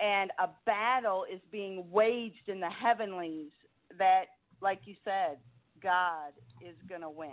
[0.00, 3.50] and a battle is being waged in the heavenlies
[3.98, 4.26] that,
[4.62, 5.38] like you said,
[5.82, 7.30] God is going to win.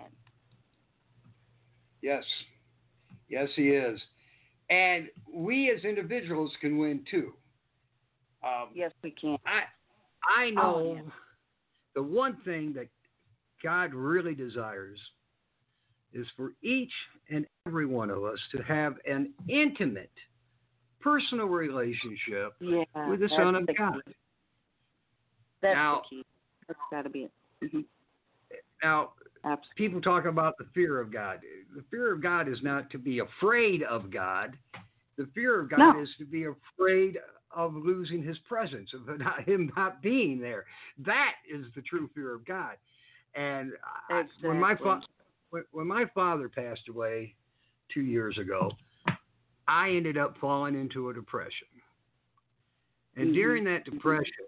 [2.02, 2.24] Yes.
[3.30, 4.00] Yes, he is.
[4.70, 7.34] And we as individuals can win too.
[8.44, 9.38] Um, yes, we can.
[9.46, 9.64] I
[10.42, 11.02] I know Oh, yeah.
[11.96, 12.88] the one thing that
[13.64, 15.00] God really desires
[16.14, 16.92] is for each
[17.30, 20.12] and every one of us to have an intimate,
[21.00, 22.84] personal relationship Yeah.
[23.10, 24.02] with the Son of the God.
[24.06, 24.16] Key.
[25.62, 26.26] That's Now- the key.
[26.68, 27.32] That's got to be it.
[27.72, 27.82] hmm
[28.82, 29.14] Now,
[29.46, 29.70] Absolutely.
[29.78, 31.40] people talk about the fear of God.
[31.76, 34.58] The fear of God is not to be afraid of God.
[35.18, 36.02] The fear of God No.
[36.02, 37.20] is to be afraid
[37.52, 40.66] of losing His presence, of not, Him not being there.
[40.98, 42.76] That is the true fear of God.
[43.36, 43.74] And
[44.10, 45.02] I, when my fa-
[45.72, 47.36] when, my father passed away
[47.94, 48.72] two years ago,
[49.68, 51.68] I ended up falling into a depression.
[53.16, 53.34] And Mhm.
[53.34, 54.46] during that depression,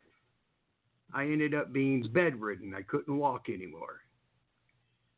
[1.13, 2.73] I ended up being bedridden.
[2.73, 4.01] I couldn't walk anymore.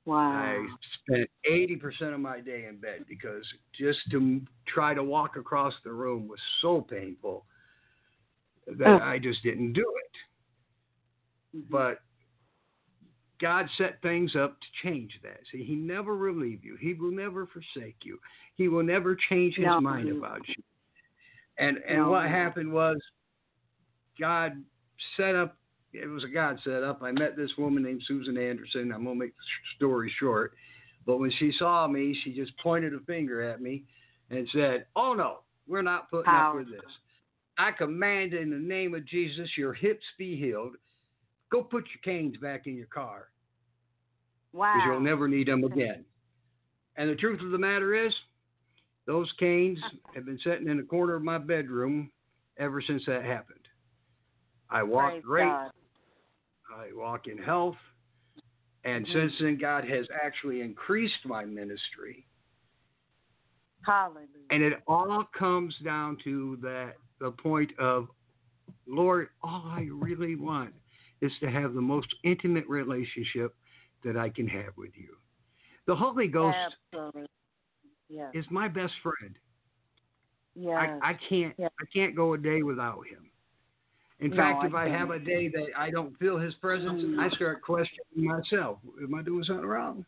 [0.05, 0.31] Wow.
[0.31, 0.67] I
[1.03, 3.45] spent 80% of my day in bed because
[3.77, 7.45] just to try to walk across the room was so painful
[8.67, 9.01] that Ugh.
[9.01, 11.57] I just didn't do it.
[11.57, 11.69] Mhm.
[11.69, 12.01] But
[13.39, 15.39] God set things up to change that.
[15.51, 16.75] See, He never will leave you.
[16.75, 18.19] He will never forsake you.
[18.55, 19.79] He will never change His No.
[19.81, 20.55] mind about you.
[21.57, 22.11] And and No.
[22.11, 22.97] what happened was,
[24.19, 24.63] God
[25.17, 25.58] set up.
[25.93, 27.01] It was a God set up.
[27.01, 28.91] I met this woman named Susan Anderson.
[28.91, 30.53] I'm gonna make the story short,
[31.05, 33.83] but when she saw me, she just pointed a finger at me
[34.29, 36.81] and said, "Oh no, we're not putting up with this.
[37.57, 40.75] I command in the name of Jesus, your hips be healed.
[41.51, 43.29] Go put your canes back in your car
[44.53, 44.73] wow.
[44.75, 46.05] because you'll never need them again.
[46.95, 48.13] And the truth of the matter is,
[49.05, 49.79] those canes
[50.13, 52.11] have been sitting in the corner of my bedroom
[52.57, 53.59] ever since that happened.
[54.69, 55.45] I walk Praise great.
[55.45, 55.71] God.
[56.75, 57.77] I walk in health.
[58.85, 59.11] And Mhm.
[59.11, 62.25] since then, God has actually increased my ministry.
[63.85, 64.27] Hallelujah.
[64.49, 68.09] And it all comes down to that the point of,
[68.85, 70.73] Lord, all I really want
[71.21, 73.55] is to have the most intimate relationship
[74.03, 75.17] that I can have with you.
[75.85, 76.75] The Holy Ghost
[78.33, 79.37] is my best friend.
[80.55, 81.01] yes.
[81.01, 81.71] I, I can't Yes.
[81.81, 83.28] I can't go a day without him.
[84.19, 87.01] In No, fact, I if I have a day that I don't feel his presence,
[87.03, 87.19] Mm.
[87.19, 88.79] I start questioning myself.
[89.01, 90.05] Am I doing something wrong?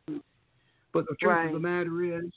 [0.93, 2.29] But the truth of the matter is,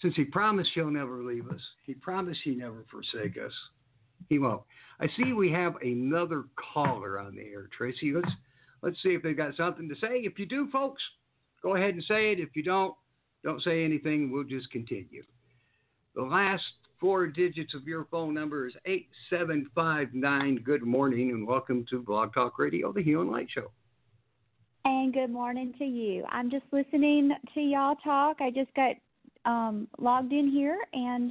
[0.00, 3.52] since he promised he'll never leave us, he promised he never forsake us.
[4.28, 4.62] He won't.
[5.00, 8.12] I see we have another caller on the air, Tracey.
[8.12, 8.32] Let's
[8.82, 10.20] let's see if they've got something to say.
[10.20, 11.02] If you do, folks,
[11.62, 12.40] go ahead and say it.
[12.40, 12.94] If you don't,
[13.42, 14.30] don't say anything.
[14.30, 15.22] We'll just continue.
[16.14, 16.62] The last
[17.04, 20.62] four digits of your phone number is 8759.
[20.64, 23.70] Good morning and welcome to Blog Talk Radio, the Healing Light Show.
[24.86, 26.24] And good morning to you.
[26.30, 28.38] I'm just listening to y'all talk.
[28.40, 28.96] I just got
[29.44, 31.30] um, logged in here, and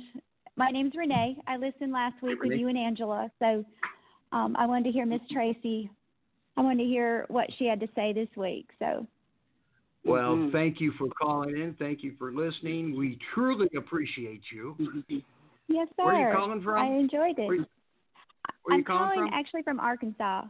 [0.57, 1.37] my name's Renee.
[1.47, 3.65] I listened last week with you and Angela, so
[4.31, 5.89] um, I wanted to hear Miss Tracey.
[6.55, 8.69] I wanted to hear what she had to say this week.
[8.77, 9.07] So
[10.05, 10.51] Well, Mhm.
[10.51, 11.73] thank you for calling in.
[11.75, 12.95] Thank you for listening.
[12.95, 14.75] We truly appreciate you.
[15.67, 16.05] Yes, sir.
[16.05, 16.75] Where are you calling from?
[16.77, 17.47] I enjoyed it.
[17.47, 17.65] Where you-
[18.63, 19.33] Where I'm calling calling from?
[19.39, 20.43] actually from Arkansas.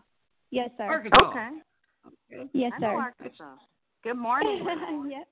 [0.51, 0.83] Yes, sir.
[0.83, 1.29] Arkansas.
[1.29, 1.49] Okay.
[2.53, 2.85] Yes, I sir.
[2.99, 3.55] Arkansas.
[4.03, 4.65] Good morning.
[5.09, 5.27] Yep.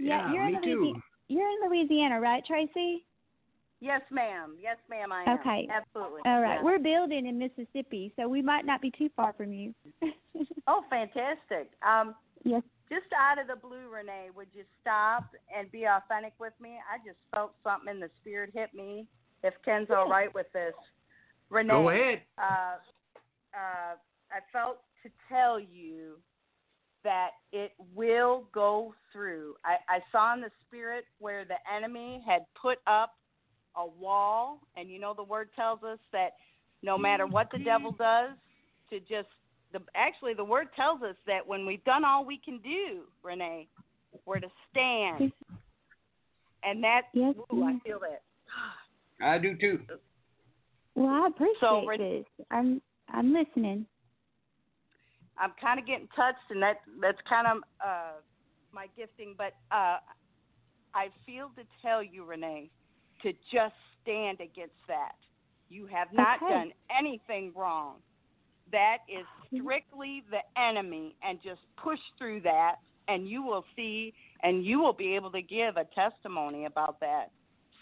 [0.00, 0.76] Yeah, you're me in too.
[0.80, 1.02] Louisiana.
[1.28, 3.04] You're in Louisiana, right, Tracey?
[3.80, 4.56] yes, ma'am.
[4.60, 5.10] Yes, ma'am.
[5.12, 5.38] I am.
[5.40, 5.68] Okay.
[5.70, 6.22] Absolutely.
[6.24, 6.54] All right.
[6.56, 6.64] Yes.
[6.64, 9.74] We're building in Mississippi, so we might not be too far from you.
[10.68, 11.70] Oh, fantastic.
[11.82, 12.62] Um, yes.
[12.90, 15.24] Just out of the blue, Renee, would you stop
[15.56, 16.78] and be authentic with me?
[16.90, 19.06] I just felt something in the spirit hit me.
[19.42, 20.74] If Ken's all right with this,
[21.50, 21.72] Renee.
[21.72, 22.22] Go ahead.
[22.38, 22.76] Uh,
[23.54, 23.94] uh,
[24.30, 26.16] I felt to tell you
[27.04, 29.54] that it will go through.
[29.64, 33.14] I, I saw in the spirit where the enemy had put up
[33.76, 36.30] a wall, and you know the word tells us that
[36.82, 38.30] no matter what the devil does,
[38.90, 39.28] to just
[39.72, 43.68] the actually the word tells us that when we've done all we can do, Renee,
[44.24, 45.32] we're to stand,
[46.62, 48.22] and that Yes, ooh, I feel that.
[49.20, 49.80] I do too.
[50.94, 52.24] Well, I appreciate So, Ren- this.
[52.50, 52.80] I'm
[53.12, 53.86] I'm listening.
[55.38, 58.12] I'm kind of getting touched, and that that's kind of uh,
[58.72, 59.34] my gifting.
[59.36, 59.98] But uh,
[60.94, 62.70] I feel to tell you, Renee,
[63.22, 65.12] to just stand against that.
[65.68, 66.52] You have not Okay.
[66.52, 67.96] done anything wrong.
[68.72, 69.24] That is
[69.60, 72.76] strictly the enemy, and just push through that,
[73.08, 74.12] and you will see,
[74.42, 77.30] and you will be able to give a testimony about that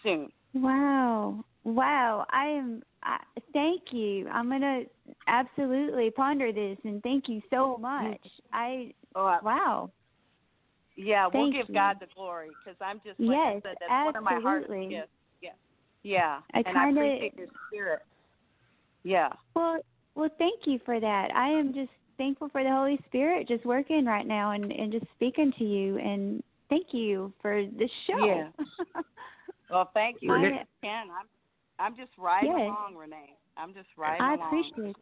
[0.03, 0.31] soon.
[0.55, 1.45] Wow.
[1.65, 2.27] Wow.
[2.31, 3.19] I am I,
[3.53, 4.27] thank you.
[4.29, 4.85] I'm going to
[5.29, 8.21] absolutely ponder this and thank you so much.
[8.53, 9.91] I oh, I- wow.
[10.97, 11.75] Yeah, we'll give you.
[11.75, 14.65] God the glory because I'm just like Yes, I said, that's one of my heart's
[14.65, 14.95] absolutely.
[14.97, 15.09] gifts.
[15.43, 15.51] Yeah,
[16.03, 18.01] yeah, I and kinda- appreciate your spirit.
[19.03, 19.81] Yeah, Well,
[20.17, 21.29] well, thank you for that.
[21.35, 25.05] I am just thankful for the Holy Spirit just working right now and and just
[25.15, 28.25] speaking to you and thank you for the show.
[28.27, 28.49] Yeah.
[29.71, 31.09] well, thank you, I- Ken.
[31.11, 31.27] I'm
[31.79, 32.61] I'm just riding Yes.
[32.61, 33.37] along, Renee.
[33.59, 34.47] I'm just riding I along.
[34.47, 34.97] appreciate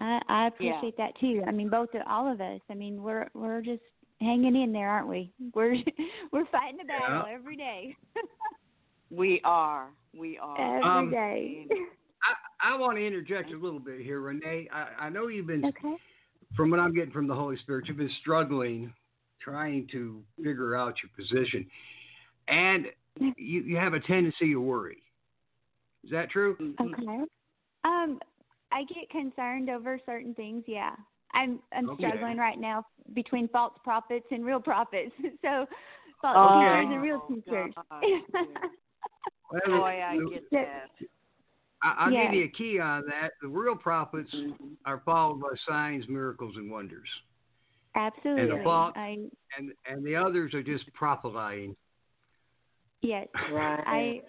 [0.00, 1.42] I, I appreciate that too.
[1.46, 2.60] I mean, both of all of us.
[2.70, 3.82] I mean, we're we're just
[4.20, 5.32] hanging in there, aren't we?
[5.54, 5.76] We're
[6.32, 7.34] we're fighting a battle Yeah.
[7.34, 7.96] every day.
[9.10, 9.88] We are.
[10.14, 10.76] We are.
[10.76, 11.66] Every Um, day.
[12.28, 14.68] I, I want to interject a little bit here, Renee.
[14.72, 15.94] I, I know you've been, okay.
[16.56, 18.92] from what I'm getting from the Holy Spirit, you've been struggling,
[19.40, 21.66] trying to figure out your position,
[22.48, 22.86] and
[23.36, 25.02] you, you have a tendency to worry.
[26.04, 26.56] Is that true?
[26.80, 27.20] Okay.
[27.84, 28.18] Um,
[28.72, 30.64] I get concerned over certain things.
[30.66, 30.94] Yeah,
[31.32, 32.04] I'm I'm Okay.
[32.06, 35.12] struggling right now between false prophets and real prophets.
[35.42, 35.66] so,
[36.22, 37.74] false Oh, teachers and real teachers.
[37.90, 38.46] God, yeah.
[39.50, 40.90] Well, Boy, I get that.
[41.82, 42.24] I, I'll Yeah.
[42.24, 43.32] give you a key on that.
[43.40, 44.76] The real prophets Mhm.
[44.84, 47.08] are followed by signs, miracles, and wonders,
[47.94, 48.62] Absolutely.
[48.64, 51.76] false- I and and the others are just prophesying.
[53.02, 53.28] yes.
[53.50, 53.82] Right.
[53.86, 54.22] I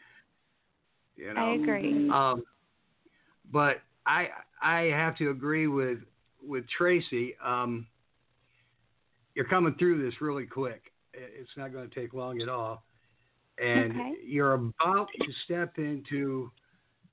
[1.16, 1.52] You know.
[1.52, 2.10] I agree.
[2.10, 2.44] Um,
[3.52, 4.30] but I
[4.62, 6.00] I have to agree with
[6.42, 7.36] with Tracey.
[7.44, 7.88] Um,
[9.36, 10.94] you're coming through this really quick.
[11.14, 12.84] It's not going to take long at all,
[13.58, 14.14] and Okay.
[14.24, 16.52] you're about to step into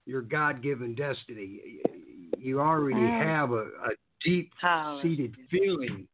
[0.07, 1.61] your God-given destiny.
[2.39, 3.91] You already have a, a
[4.25, 6.07] deep-seated feeling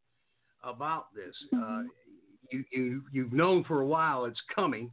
[0.65, 1.35] about this.
[1.55, 1.83] Uh,
[2.51, 4.91] you you you've known for a while it's coming.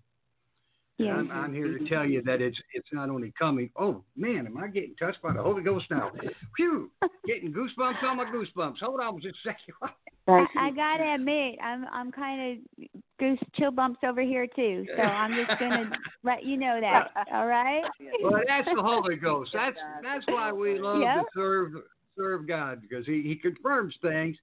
[0.99, 1.15] And yes.
[1.17, 3.69] I'm, I'm here to tell you that it's it's not only coming.
[3.77, 6.11] Oh man, am I getting touched by the Holy Ghost now?
[6.57, 6.91] Phew,
[7.25, 8.79] getting goosebumps on my goosebumps.
[8.81, 9.75] Hold on just a second.
[10.27, 12.85] I, I gotta admit, I'm I'm kind of
[13.17, 14.85] goose chill bumps over here too.
[14.97, 15.89] So I'm just gonna
[16.23, 17.07] let you know that.
[17.33, 17.83] All right.
[18.21, 19.51] well, that's the Holy Ghost.
[19.53, 21.15] That's that's why we love Yep.
[21.15, 21.71] to serve
[22.17, 24.35] serve God because He He confirms things.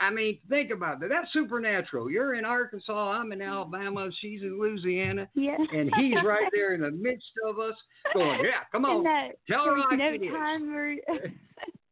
[0.00, 1.08] I mean, think about that.
[1.08, 2.10] That's supernatural.
[2.10, 3.12] You're in Arkansas.
[3.12, 4.08] I'm in Alabama.
[4.20, 5.56] She's in Louisiana, Yeah.
[5.72, 7.74] and He's right there in the midst of us,
[8.12, 10.96] going, "Yeah, come on, that tell her there's like no it is." time or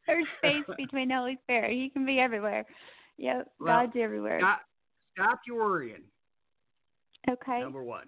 [0.09, 1.71] or space between the Holy Spirit.
[1.73, 2.65] He can be everywhere.
[3.19, 3.53] Yep.
[3.61, 4.41] Well, God's everywhere.
[4.41, 4.61] Stop,
[5.15, 6.03] stop your worrying.
[7.31, 7.61] okay.
[7.61, 8.07] Number one.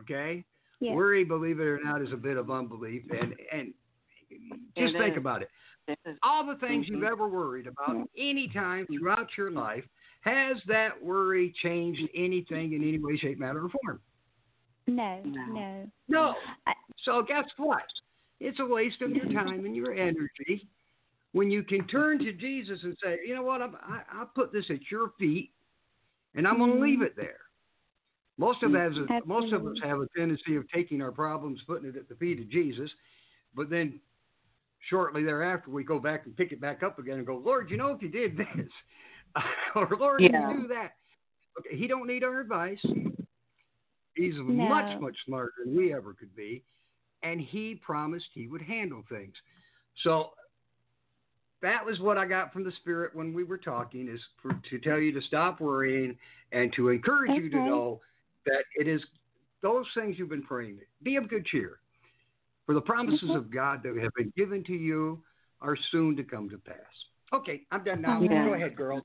[0.00, 0.44] Okay.
[0.80, 0.94] Yeah.
[0.94, 3.72] Worry, believe it or not, is a bit of unbelief, and and
[4.76, 5.18] just It think is.
[5.18, 5.48] about it.
[5.88, 6.16] It is.
[6.22, 7.10] All the things you've Mhm.
[7.10, 9.84] ever worried about any time throughout your life,
[10.20, 14.00] has that worry changed anything in any way, shape, matter, or form?
[14.86, 15.20] No.
[15.24, 15.44] No.
[15.46, 15.92] No.
[16.08, 16.36] No.
[16.66, 17.86] I- So guess what?
[18.38, 20.68] It's a waste of your time and your energy
[21.32, 24.52] when you can turn to Jesus and say, you know what, I'm, I, I'll put
[24.52, 25.52] this at your feet,
[26.34, 27.38] and I'm going to leave it there.
[28.38, 29.28] Most of us, Mm-hmm.
[29.28, 32.38] most of us have a tendency of taking our problems, putting it at the feet
[32.40, 32.90] of Jesus,
[33.54, 34.00] but then
[34.88, 37.76] shortly thereafter we go back and pick it back up again and go, Lord, you
[37.76, 38.68] know if you did this,
[39.74, 40.50] or Lord, Yeah.
[40.50, 40.92] you do that.
[41.58, 42.80] Okay, he don't need our advice.
[44.14, 44.42] He's No.
[44.42, 46.62] much, much smarter than we ever could be,
[47.22, 49.34] and he promised he would handle things.
[50.02, 50.32] So
[51.60, 54.78] that was what I got from the Spirit when we were talking, is for, to
[54.80, 56.18] tell you to stop worrying
[56.50, 58.00] and to encourage you to know
[58.46, 59.00] that it is
[59.62, 60.80] those things you've been praying.
[61.02, 61.78] Be of good cheer,
[62.66, 63.34] for the promises Okay.
[63.34, 65.22] of God that have been given to you
[65.60, 66.76] are soon to come to pass.
[67.32, 68.20] Okay, I'm done now.
[68.20, 68.44] Yeah.
[68.46, 69.04] Go ahead, girls.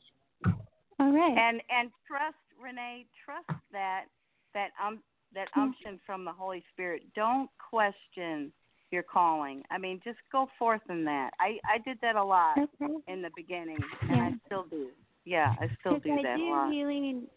[0.99, 1.37] All right.
[1.37, 4.05] and and trust Renee, trust that
[4.53, 4.99] that um
[5.33, 5.61] that Hmm.
[5.61, 7.03] unction from the Holy Spirit.
[7.15, 8.51] Don't question
[8.91, 9.63] your calling.
[9.69, 11.31] I mean, just go forth in that.
[11.39, 12.93] I I did that a lot okay.
[13.07, 14.23] in the beginning, and Yeah.
[14.27, 14.89] I still do.
[15.25, 16.71] Yeah, I still do I that do a lot.
[16.71, 17.27] healing.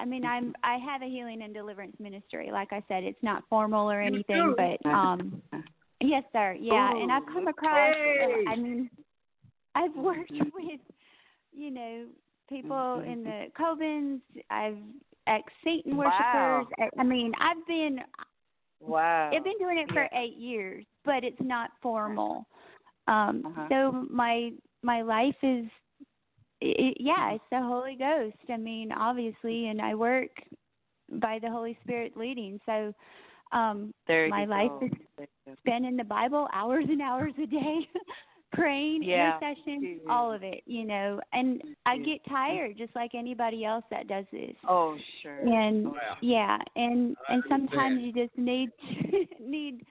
[0.00, 2.50] I mean, I'm I have a healing and deliverance ministry.
[2.52, 5.42] Like I said, it's not formal or anything, but um,
[6.00, 6.56] yes, sir.
[6.58, 7.94] Yeah, and I've come across.
[7.94, 8.44] okay.
[8.48, 8.90] I mean,
[9.74, 10.80] I've worked with,
[11.52, 12.06] you know,
[12.48, 14.20] people in the covens.
[14.50, 14.78] I've
[15.26, 16.04] ex Satan Wow.
[16.04, 16.90] worshipers.
[16.96, 18.00] I, I mean, I've been
[18.80, 19.30] Wow.
[19.32, 22.46] I've been doing it for eight years, but it's not formal.
[23.06, 23.66] Um, Uh-huh.
[23.70, 25.66] So my my life is,
[26.60, 28.36] it, yeah, it's the Holy Ghost.
[28.48, 30.30] I mean, obviously, and I work
[31.20, 32.58] by the Holy Spirit leading.
[32.66, 32.92] So
[33.52, 34.86] um, there my life go.
[34.86, 37.78] is There spent in the Bible hours and hours a day,
[38.52, 39.38] praying, Yeah.
[39.38, 41.20] intercession, all of it, you know.
[41.32, 44.54] And I get tired, just like anybody else that does this.
[44.68, 45.46] Oh, sure.
[45.46, 46.16] And Wow.
[46.22, 48.70] yeah, and I and sometimes you just need
[49.40, 49.84] need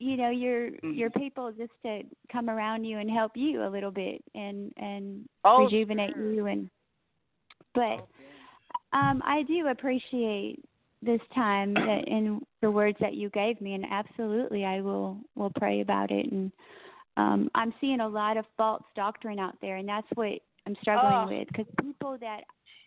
[0.00, 0.96] you know your Mhm.
[0.96, 5.28] your people just to come around you and help you a little bit and and
[5.44, 6.24] Oh, rejuvenate sure.
[6.24, 6.70] you and
[7.74, 8.08] but
[8.92, 10.64] um I do appreciate
[11.02, 15.52] this time that and the words that you gave me and absolutely I will will
[15.56, 16.50] pray about it and
[17.16, 21.12] um I'm seeing a lot of false doctrine out there and that's what I'm struggling
[21.12, 21.26] Oh.
[21.26, 22.40] with because people that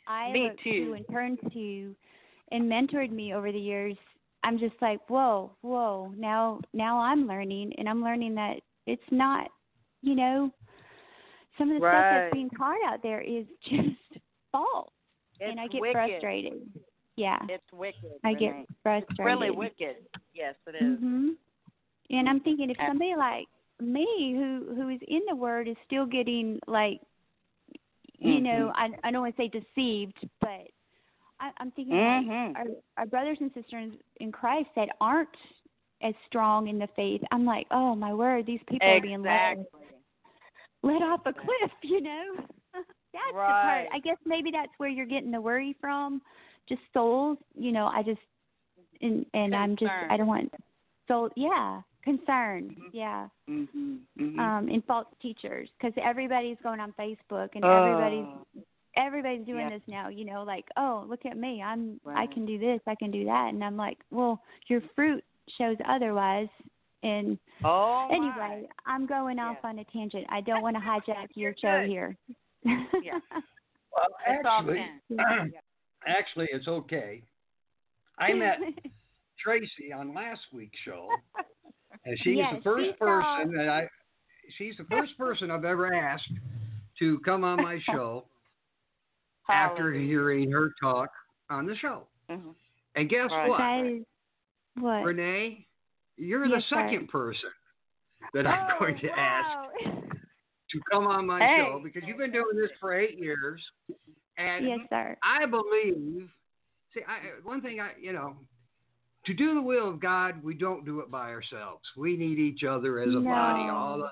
[0.07, 1.95] I look to and turn to
[2.51, 3.95] and mentored me over the years
[4.43, 9.49] I'm just like whoa whoa now now I'm learning and I'm learning that it's not
[10.01, 10.51] you know
[11.57, 12.11] some of the stuff Right.
[12.21, 14.21] that's being taught out there is just
[14.51, 14.91] false,
[15.39, 15.93] It's and I get wicked.
[15.93, 16.61] frustrated.
[17.15, 18.11] Yeah, It's wicked.
[18.23, 19.09] I get frustrated.
[19.11, 19.97] It's really wicked.
[20.33, 20.81] Yes, it is.
[20.97, 21.29] Mm-hmm.
[22.09, 23.45] And I'm thinking if somebody like
[23.79, 26.99] me who who is in the word is still getting like
[28.17, 30.67] you know, I I don't want to say deceived, but
[31.43, 32.55] I, I'm thinking like, Mhm.
[32.55, 32.65] our
[32.97, 35.35] our brothers and sisters in Christ that aren't
[36.01, 37.21] as strong in the faith.
[37.31, 39.87] I'm like, oh my word, these people are being let Exactly.
[40.83, 42.35] let off a cliff, you know.
[42.73, 42.85] that's
[43.31, 43.87] the part.
[43.93, 46.21] I guess maybe that's where you're getting the worry from,
[46.67, 47.37] just souls.
[47.55, 48.21] You know, I just
[49.01, 50.53] and and I'm just I don't want
[51.07, 52.75] so Yeah, concern.
[52.77, 52.89] Mhm.
[52.93, 53.99] Yeah, Mhm.
[54.17, 54.39] Mhm.
[54.39, 58.27] um, and false teachers because everybody's going on Facebook and Oh, everybody's
[58.97, 59.69] everybody's doing yeah.
[59.69, 60.09] this now.
[60.09, 63.25] You know, like oh look at me, I'm I can do this, I can do
[63.25, 65.23] that, and I'm like, well, your fruit
[65.57, 66.47] shows otherwise.
[67.03, 68.15] And Oh my.
[68.15, 69.65] Anyway, I'm going off Yes.
[69.65, 70.25] on a tangent.
[70.29, 71.89] I don't want to hijack your You're show good.
[71.89, 72.17] here.
[72.63, 73.19] Yeah.
[73.95, 75.51] Well, It's all actually,
[76.07, 77.21] actually, it's okay.
[78.17, 78.57] I met
[79.37, 81.07] Tracey on last week's show,
[82.05, 83.87] and she's Yes, the first she saw- person that I.
[84.57, 86.31] She's the first person I've ever asked
[86.99, 88.25] to come on my show
[89.49, 91.09] after hearing her talk
[91.49, 92.07] on the show.
[92.29, 92.55] Mhm.
[92.95, 93.49] And guess Right.
[93.49, 94.05] what, that is
[94.75, 95.03] what?
[95.03, 95.67] Renee?
[96.17, 96.75] You're Yes, the sir.
[96.87, 97.51] second person
[98.33, 99.69] that I'm Oh, going to ask
[100.69, 101.57] to come on my Hey.
[101.57, 103.63] show because you've been doing this for eight years,
[104.37, 105.17] and yes, sir.
[105.21, 106.31] I believe.
[106.93, 108.37] See, I, one thing I, you know,
[109.25, 111.83] to do the will of God, we don't do it by ourselves.
[111.95, 113.65] We need each other as a body.
[113.65, 113.75] No.
[113.75, 114.11] All the,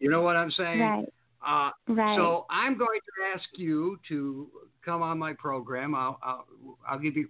[0.00, 0.80] you know what I'm saying?
[0.80, 1.14] Right.
[1.46, 2.16] Uh, Right.
[2.16, 4.48] So I'm going to ask you to
[4.84, 5.94] come on my program.
[5.94, 6.44] I'll, I'll,
[6.88, 7.28] I'll give you,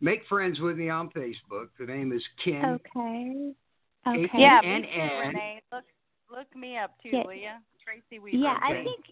[0.00, 1.68] make friends with me on Facebook.
[1.78, 2.64] The name is Ken.
[2.64, 3.32] okay.
[3.46, 3.56] Eight-
[4.06, 4.28] Okay.
[4.38, 5.62] Yeah, And- me too, and- Renee.
[5.72, 5.84] Look,
[6.30, 7.22] look me up too, Yeah.
[7.24, 7.50] will ya?
[7.82, 8.36] Tracey Weaver.
[8.36, 9.04] Yeah, I think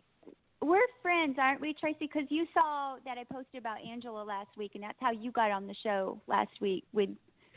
[0.60, 1.96] we're friends, aren't we, Tracey?
[2.00, 5.50] Because you saw that I posted about Angela last week, and that's how you got
[5.50, 7.08] on the show last week with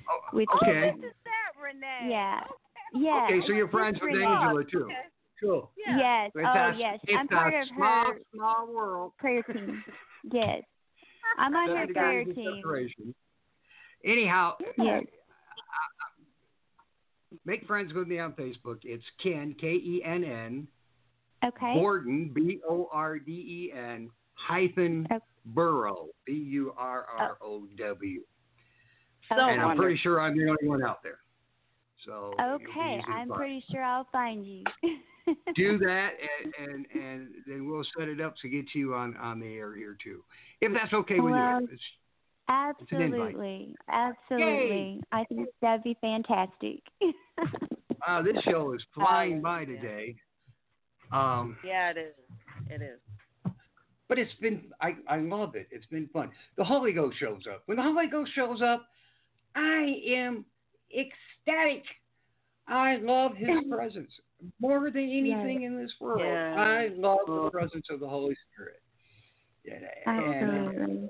[0.10, 0.92] Oh, with okay.
[0.94, 2.10] Oh, this is that, Renee.
[2.12, 2.42] Yeah.
[2.94, 3.26] Yeah.
[3.30, 4.86] Okay, so you're friends with Angela too.
[4.86, 4.94] Okay.
[5.42, 5.72] Cool.
[5.78, 5.98] Yeah.
[5.98, 6.32] Yes.
[6.36, 7.00] It's oh, a, yes.
[7.04, 9.12] It's I'm part of small, her small world.
[9.18, 9.84] prayer team.
[10.32, 10.64] Yes.
[11.38, 12.56] I'm on her prayer team.
[12.58, 13.14] separation.
[14.04, 15.04] Anyhow, Yes.
[15.04, 16.24] Uh, uh,
[17.46, 18.80] make friends with me on Facebook.
[18.84, 20.68] It's Ken K E N N
[21.46, 21.74] Okay.
[21.76, 25.24] Borden B O R D E N hyphen Okay.
[25.46, 28.22] Burrow B U R R O W.
[29.30, 31.20] So And I'm pretty sure I'm the only one out there.
[32.06, 33.02] So Okay.
[33.08, 33.34] I'm find.
[33.34, 34.64] pretty sure I'll find you.
[35.56, 36.10] do that
[36.44, 39.76] and, and and then we'll set it up to get you on on the air
[39.76, 40.24] here too.
[40.62, 41.68] If that's okay with Well, you.
[41.72, 41.82] It's,
[42.48, 43.34] an invite.
[43.34, 43.76] Absolutely.
[43.90, 45.02] Absolutely.
[45.12, 46.82] I think that'd be fantastic.
[48.08, 50.16] wow, this show is flying by today.
[51.12, 52.14] Um, Yeah, it is.
[52.70, 53.00] It is.
[54.08, 55.68] but it's been I, I love it.
[55.72, 56.30] It's been fun.
[56.58, 57.64] The Holy Ghost shows up.
[57.66, 58.86] When the Holy Ghost shows up,
[59.56, 60.46] I am
[60.96, 61.84] ecstatic.
[62.68, 64.12] I love his presence
[64.60, 66.22] more than anything in this world.
[66.24, 66.56] Yeah.
[66.58, 68.82] I love the presence of the Holy Spirit.
[69.64, 69.76] Yeah,
[70.06, 71.10] and, uh, Absolutely.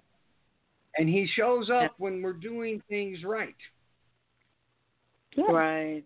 [0.97, 3.55] and he shows up when we're doing things right.
[5.35, 5.49] Yes.
[5.51, 6.05] Right.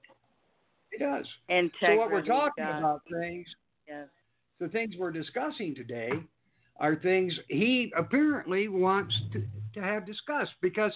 [0.91, 1.25] He does.
[1.49, 1.77] Integrity.
[1.85, 2.79] So what we're talking God.
[2.79, 3.47] about things,
[3.87, 4.07] Yes.
[4.59, 6.11] the things we're discussing today,
[6.79, 10.53] are things he apparently wants to, to have discussed.
[10.61, 10.91] Because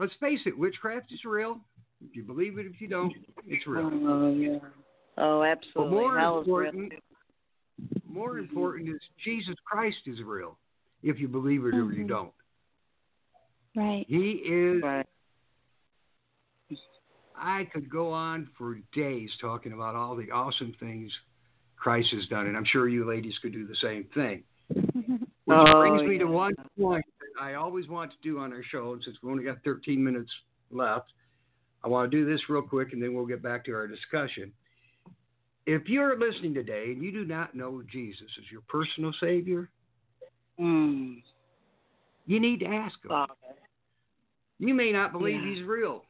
[0.00, 1.60] let's face it, witchcraft is real.
[2.04, 3.12] If you believe it, if you don't,
[3.46, 3.90] it's real.
[3.92, 4.58] Oh yeah.
[5.16, 5.96] Oh, But absolutely.
[5.96, 6.58] more Hell is real.
[6.68, 6.92] important,
[8.08, 10.56] more important is Jesus Christ is real.
[11.02, 12.08] If you believe it or you Mhm.
[12.08, 12.32] don't,
[13.76, 14.06] Right.
[14.08, 14.82] He is.
[14.82, 15.06] Right.
[17.36, 21.12] I could go on for days talking about all the awesome things
[21.76, 24.42] Christ has done, and I'm sure you ladies could do the same thing.
[25.44, 27.07] Which Oh, brings me to one point that
[27.40, 30.30] I always want to do on our show, and since we only got 13 minutes
[30.70, 31.12] left,
[31.84, 34.52] I want to do this real quick, and then we'll get back to our discussion.
[35.66, 39.70] If you're listening today and you do not know Jesus as your personal Savior,
[40.58, 41.22] Mm.
[42.26, 43.10] you need to ask Him.
[43.10, 43.34] Father.
[44.58, 45.54] You may not believe Yeah.
[45.54, 46.04] he's real,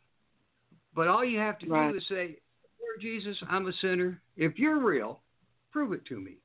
[0.95, 1.91] but all you have to Right.
[1.91, 2.41] do is say,
[2.81, 4.23] Lord Jesus, I'm a sinner.
[4.37, 5.23] If you're real,
[5.71, 6.39] prove it to me.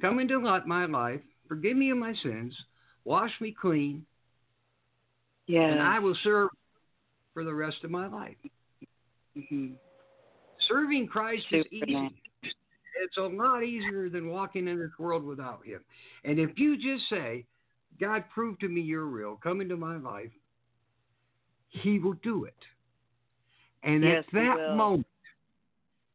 [0.00, 2.56] Come into my life, forgive me of my sins,
[3.04, 4.06] wash me clean,
[5.58, 6.48] and I will serve
[7.34, 8.36] for the rest of my life.
[9.48, 9.72] hmm
[10.68, 12.10] Serving Christ is Super nice.
[12.42, 12.54] easy.
[13.02, 15.80] It's a lot easier than walking in this world without him.
[16.24, 17.46] And if you just say,
[17.98, 20.30] God, prove to me you're real, come into my life,
[21.68, 22.54] he will do it.
[23.82, 25.06] And Yes, at that moment,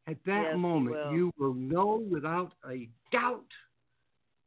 [0.08, 1.12] At that Yes, moment, will.
[1.12, 3.52] you will know without a doubt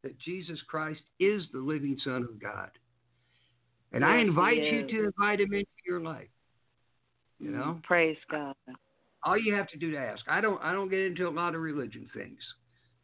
[0.03, 2.71] that Jesus Christ is the living Son of God.
[3.93, 6.29] And I Yes, He invite you to invite him into your life.
[7.39, 7.81] You know?
[7.85, 8.55] Praise God.
[9.23, 10.23] all you have to do to ask.
[10.29, 12.39] I don't I don't get into a lot of religion things.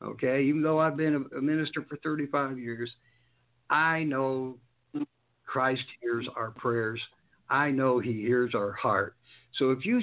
[0.02, 2.90] Okay, even though I've been a, a minister for 35 years,
[3.70, 4.58] I know
[5.46, 7.00] Christ hears our prayers.
[7.48, 9.16] I know he hears our heart.
[9.58, 10.02] So if you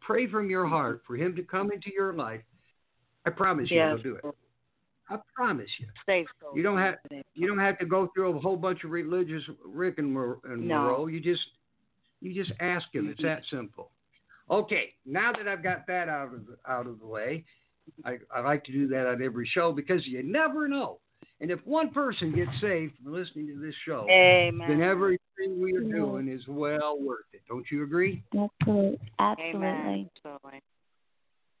[0.00, 2.40] pray from your heart for him to come into your life,
[3.26, 3.94] I promise you Yes.
[3.94, 4.24] he'll do it.
[5.12, 5.86] I promise you.
[6.02, 6.56] Stay so.
[6.56, 6.94] You don't have
[7.34, 10.66] you don't have to go through a whole bunch of religious rick and, Mor- and
[10.66, 10.86] No.
[10.86, 11.10] roll.
[11.10, 11.42] You just
[12.20, 13.08] you just ask him.
[13.08, 13.90] It's that simple.
[14.50, 17.44] Okay, now that I've got that out of the, out of the way,
[18.04, 20.98] I, I like to do that on every show because you never know.
[21.40, 24.68] And if one person gets saved from listening to this show, Amen.
[24.68, 27.40] then everything we are doing is well worth it.
[27.48, 28.22] Don't you agree?
[28.34, 28.98] Absolutely.
[29.20, 29.20] Amen.
[29.20, 30.10] Absolutely.
[30.24, 30.62] Absolutely.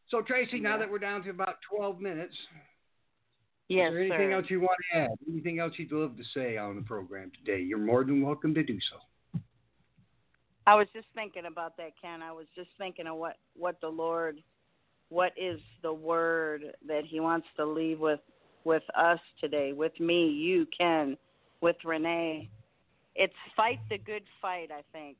[0.08, 0.78] So Tracey, now Yeah.
[0.78, 2.34] that we're down to about 12 minutes,
[3.72, 4.32] Yes, is there anything sir.
[4.32, 5.10] else you want to add?
[5.30, 7.62] Anything else you'd love to say on the program today?
[7.62, 9.40] You're more than welcome to do so.
[10.66, 12.22] I was just thinking about that, Ken.
[12.22, 14.38] I was just thinking of what what the Lord,
[15.08, 18.20] what is the word that He wants to leave with
[18.64, 21.16] with us today, with me, you, Ken,
[21.62, 22.48] with Renee.
[23.16, 24.68] It's fight the good fight.
[24.70, 25.16] I think,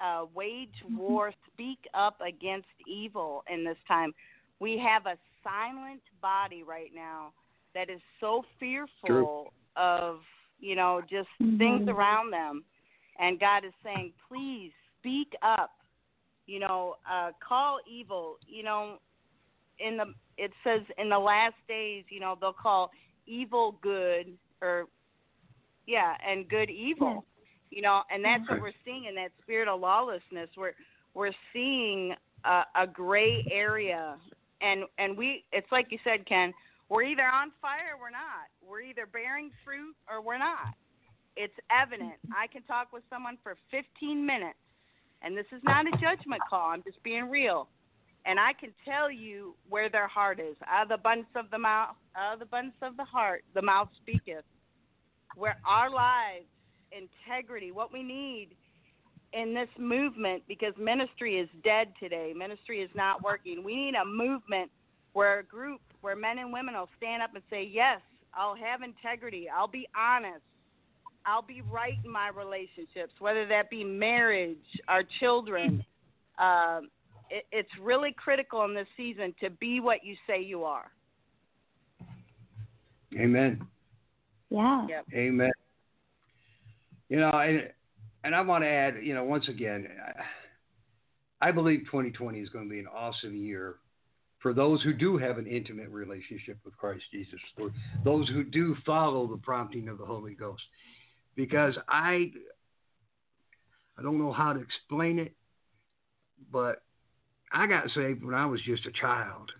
[0.00, 4.12] uh, wage war, speak up against evil in this time.
[4.60, 7.32] We have a silent body right now
[7.74, 10.20] that is so fearful of
[10.60, 11.88] you know just things Mhm.
[11.88, 12.64] around them
[13.18, 15.70] and God is saying, please speak up.
[16.46, 18.38] You know, uh, call evil.
[18.46, 18.98] You know,
[19.78, 22.90] in the it says in the last days, you know, they'll call
[23.26, 24.86] evil good or
[25.86, 27.24] yeah, and good evil.
[27.70, 30.50] You know, and that's what we're seeing in that spirit of lawlessness.
[30.56, 30.74] We're
[31.14, 32.14] we're seeing
[32.44, 34.16] a, a gray area,
[34.60, 36.52] and and we it's like you said, Ken.
[36.88, 38.48] We're either on fire or we're not.
[38.60, 40.74] We're either bearing fruit or we're not
[41.36, 42.14] it's evident.
[42.36, 44.58] I can talk with someone for 15 minutes,
[45.22, 46.70] and this is not a judgment call.
[46.70, 47.68] I'm just being real,
[48.24, 50.56] and I can tell you where their heart is.
[50.68, 53.62] Out of the abundance of the mouth, out of the abundance of the heart, the
[53.62, 54.44] mouth speaketh.
[55.36, 56.46] Where our lives,
[56.92, 58.50] integrity, what we need
[59.32, 62.32] in this movement, because ministry is dead today.
[62.36, 63.64] Ministry is not working.
[63.64, 64.70] We need a movement
[65.12, 68.00] where a group, where men and women will stand up and say, "Yes,
[68.34, 69.48] I'll have integrity.
[69.48, 70.42] I'll be honest."
[71.26, 75.82] I'll be right in my relationships, whether that be marriage, our children.
[76.38, 76.90] Um,
[77.30, 80.90] it, it's really critical in this season to be what you say you are.
[83.18, 83.66] Amen.
[84.50, 84.86] Yeah.
[84.86, 85.06] Yep.
[85.14, 85.52] Amen.
[87.08, 87.70] You know, and
[88.24, 89.88] and I want to add, you know, once again,
[91.40, 93.76] I, I believe 2020 is going to be an awesome year
[94.44, 97.70] for those who do have an intimate relationship with Christ Jesus, for
[98.04, 100.62] those who do follow the prompting of the Holy Ghost,
[101.34, 102.30] because I
[103.98, 105.32] I don't know how to explain it,
[106.52, 106.82] but
[107.50, 109.50] I got saved when I was just a child.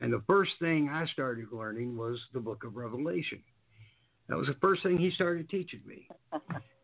[0.00, 3.42] And the first thing I started learning was the book of Revelation.
[4.30, 6.08] That was the first thing he started teaching me.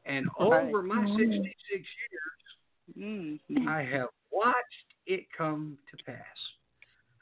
[0.06, 0.68] And Right.
[0.68, 1.16] over my Mm.
[1.16, 3.68] 66 years, Mm-hmm.
[3.68, 6.36] I have watched it come to pass.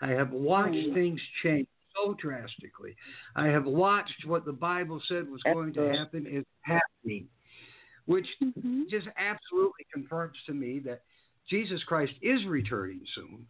[0.01, 0.95] I have watched Mm.
[0.95, 2.97] things change so drastically.
[3.35, 7.29] I have watched what the Bible said was going to happen is happening,
[8.07, 11.03] which hmm just absolutely confirms to me that
[11.49, 13.47] Jesus Christ is returning soon,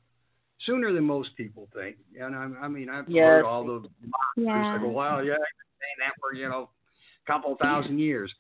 [0.61, 1.97] sooner than most people think.
[2.19, 3.25] And I, I mean, I've Yes.
[3.25, 3.89] heard all the
[4.37, 4.79] Yeah.
[4.79, 6.71] Go, wow, yeah, I've been saying that for you know
[7.27, 8.35] a couple thousand years.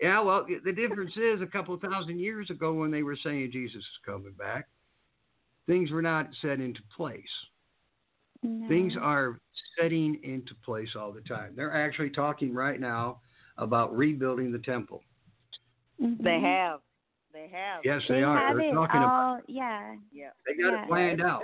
[0.00, 3.78] Yeah, well, the difference is a couple thousand years ago when they were saying Jesus
[3.82, 4.68] is coming back,
[5.68, 7.22] things were not set into place.
[8.42, 8.66] No.
[8.68, 9.38] Things are
[9.80, 11.52] setting into place all the time.
[11.54, 13.20] They're actually talking right now
[13.58, 15.02] about rebuilding the temple.
[16.00, 16.18] Mhm.
[16.22, 16.80] They have.
[17.32, 17.84] They have.
[17.84, 18.36] Yes, They they, are.
[18.38, 19.12] have They're it talking about.
[19.12, 19.40] all.
[19.46, 19.94] Yeah.
[20.12, 20.30] Yeah.
[20.46, 20.82] They got yeah.
[20.82, 21.42] it planned out.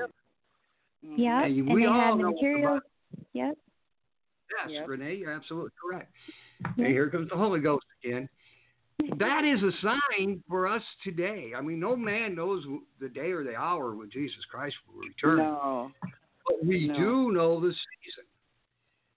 [1.05, 1.19] Mhm.
[1.19, 1.45] Yep.
[1.45, 2.81] And And, we they all have the know materials.
[3.33, 3.59] Yep.
[4.59, 4.89] Yes, Yep.
[4.89, 6.13] Renee, you're absolutely correct.
[6.61, 6.79] Yep.
[6.79, 8.29] And here comes the Holy Ghost again.
[9.19, 11.53] That is a sign for us today.
[11.57, 12.65] I mean, no man knows
[13.01, 15.39] the day or the hour when Jesus Christ will return.
[15.39, 15.93] No.
[16.47, 16.95] But we No.
[16.95, 18.25] do know the season.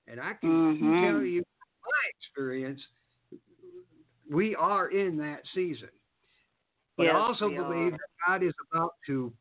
[0.08, 0.50] And I can
[0.80, 1.02] Mhm.
[1.02, 2.88] tell you from my experience,
[4.30, 5.90] we are in that season.
[6.96, 7.98] But Yes, I also believe are.
[7.98, 9.34] that God is about to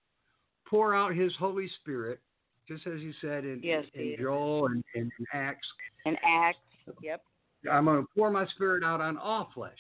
[0.67, 2.21] pour out his Holy Spirit,
[2.67, 4.17] just as he said in, Yes, in.
[4.19, 5.73] Joel and, and in Acts.
[6.05, 6.59] An act.
[7.01, 7.25] Yep.
[7.71, 9.79] I'm going to pour my spirit out on all flesh.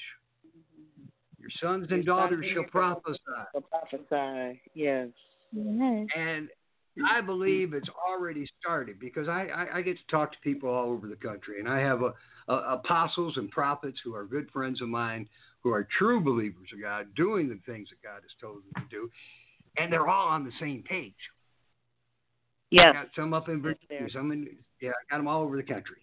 [1.47, 3.19] Your sons and Your daughters and shall prophesy.
[3.55, 4.61] The prophesy.
[4.75, 5.09] Yes.
[5.53, 6.07] Yes.
[6.17, 6.49] And
[7.09, 10.91] I believe it's already started because I, I, I get to talk to people all
[10.91, 12.13] over the country, and I have a,
[12.49, 15.29] a, apostles and prophets who are good friends of mine
[15.63, 18.97] who are true believers of God, doing the things that God has told them to
[18.97, 19.11] do,
[19.79, 21.15] and they're all on the same page.
[22.71, 22.87] Yes.
[22.89, 24.49] I got some up in Virginia, some in
[24.81, 25.97] yeah, I got them all over the country,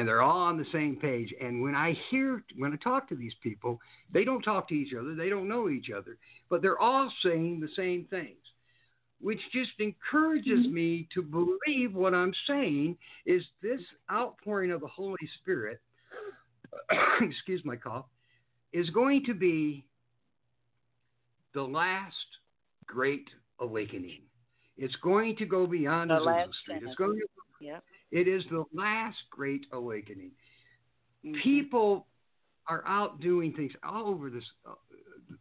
[0.00, 1.34] and they're all on the same page.
[1.42, 3.78] And when I hear, when I talk to these people,
[4.10, 6.16] they don't talk to each other, they don't know each other,
[6.48, 8.38] but they're all saying the same things,
[9.20, 10.72] which just encourages Mhm.
[10.72, 12.96] me to believe what I'm saying
[13.26, 15.82] is this outpouring of the Holy Spirit.
[17.20, 18.06] excuse my cough,
[18.72, 19.84] is going to be
[21.52, 22.38] the last
[22.86, 23.28] great
[23.58, 24.22] awakening.
[24.78, 26.82] It's going to go beyond The Azusa last Street.
[26.84, 27.26] It's going to,
[27.60, 27.84] Yep.
[28.10, 30.32] It is the last great awakening.
[31.24, 31.40] Mhm.
[31.42, 32.06] People
[32.66, 34.74] are out doing things all over this uh,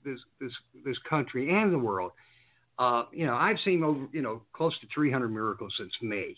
[0.04, 0.54] this this
[0.86, 2.12] this country and the world.
[2.78, 6.36] Uh, you know, I've seen over you know close to 300 miracles since May.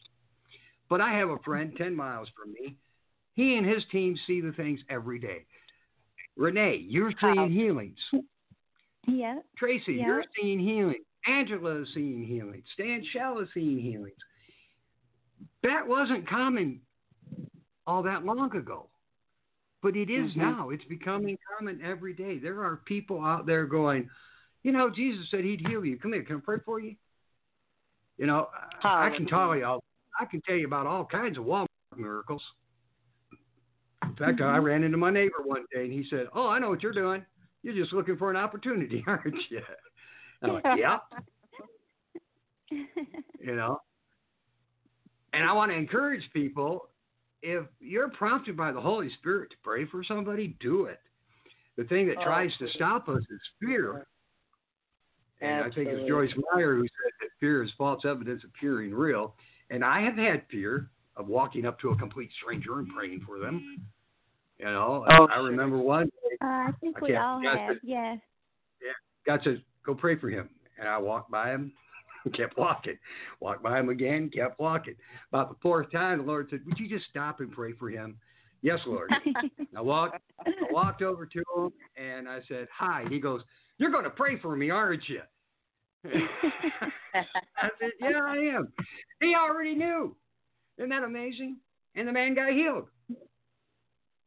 [0.89, 2.75] But I have a friend 10 miles from me.
[3.33, 5.45] He and his team see the things every day.
[6.35, 7.47] Renee, you're seeing How?
[7.47, 7.97] healings.
[9.07, 9.39] Yeah.
[9.57, 10.07] Tracey, Yeah.
[10.07, 11.05] you're seeing healings.
[11.25, 12.65] Angela is seeing healings.
[12.73, 14.17] Stan Shell is seeing healings.
[15.63, 16.81] That wasn't common
[17.87, 18.87] all that long ago.
[19.81, 20.37] But it is Mhm.
[20.37, 20.69] now.
[20.69, 22.37] It's becoming common every day.
[22.37, 24.09] There are people out there going,
[24.63, 25.97] you know, Jesus said he'd heal you.
[25.97, 26.95] Come here, can I pray for you?
[28.17, 28.49] You know,
[28.83, 29.83] I I can tell you all
[30.19, 32.43] I can tell you about all kinds of Walmart miracles.
[34.03, 36.69] In fact, I ran into my neighbor one day and he said, Oh, I know
[36.69, 37.25] what you're doing.
[37.63, 39.61] You're just looking for an opportunity, aren't you?
[40.43, 40.99] I'm like, Yeah,
[42.69, 43.79] you know.
[45.33, 46.89] And I want to encourage people
[47.41, 50.99] if you're prompted by the Holy Spirit to pray for somebody, do it.
[51.77, 54.05] The thing that Oh, tries to stop us is fear.
[55.39, 59.35] And I think it's Joyce Meyer who said that fear is false evidence appearing real.
[59.71, 63.39] And I have had fear of walking up to a complete stranger and praying for
[63.39, 63.87] them.
[64.59, 67.67] You know, Oh, I remember one day Uh, I think I we all have.
[67.69, 68.17] but- Yeah.
[69.25, 70.49] God said, go pray for him.
[70.77, 71.71] And I walked by him,
[72.33, 72.97] kept walking.
[73.39, 74.95] Walked by him again, kept walking.
[75.31, 78.17] About the fourth time, the Lord said, would you just stop and pray for him?
[78.61, 79.11] Yes, Lord.
[79.75, 83.05] I walked, I walked over to him and I said, hi.
[83.09, 83.41] He goes,
[83.77, 85.21] you're going to pray for me, aren't you?
[86.05, 88.71] I said, yeah, I am.
[89.19, 90.15] He already knew.
[90.77, 91.57] Isn't that amazing?
[91.95, 92.87] And the man got healed.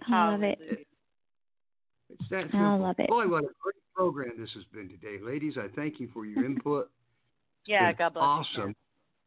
[0.09, 0.59] I love it.
[2.11, 3.09] It's that I love it.
[3.09, 5.23] Boy, what a great program this has been today.
[5.25, 6.91] Ladies, I thank you for your input.
[7.65, 8.23] It's Yeah, God bless.
[8.23, 8.75] Awesome.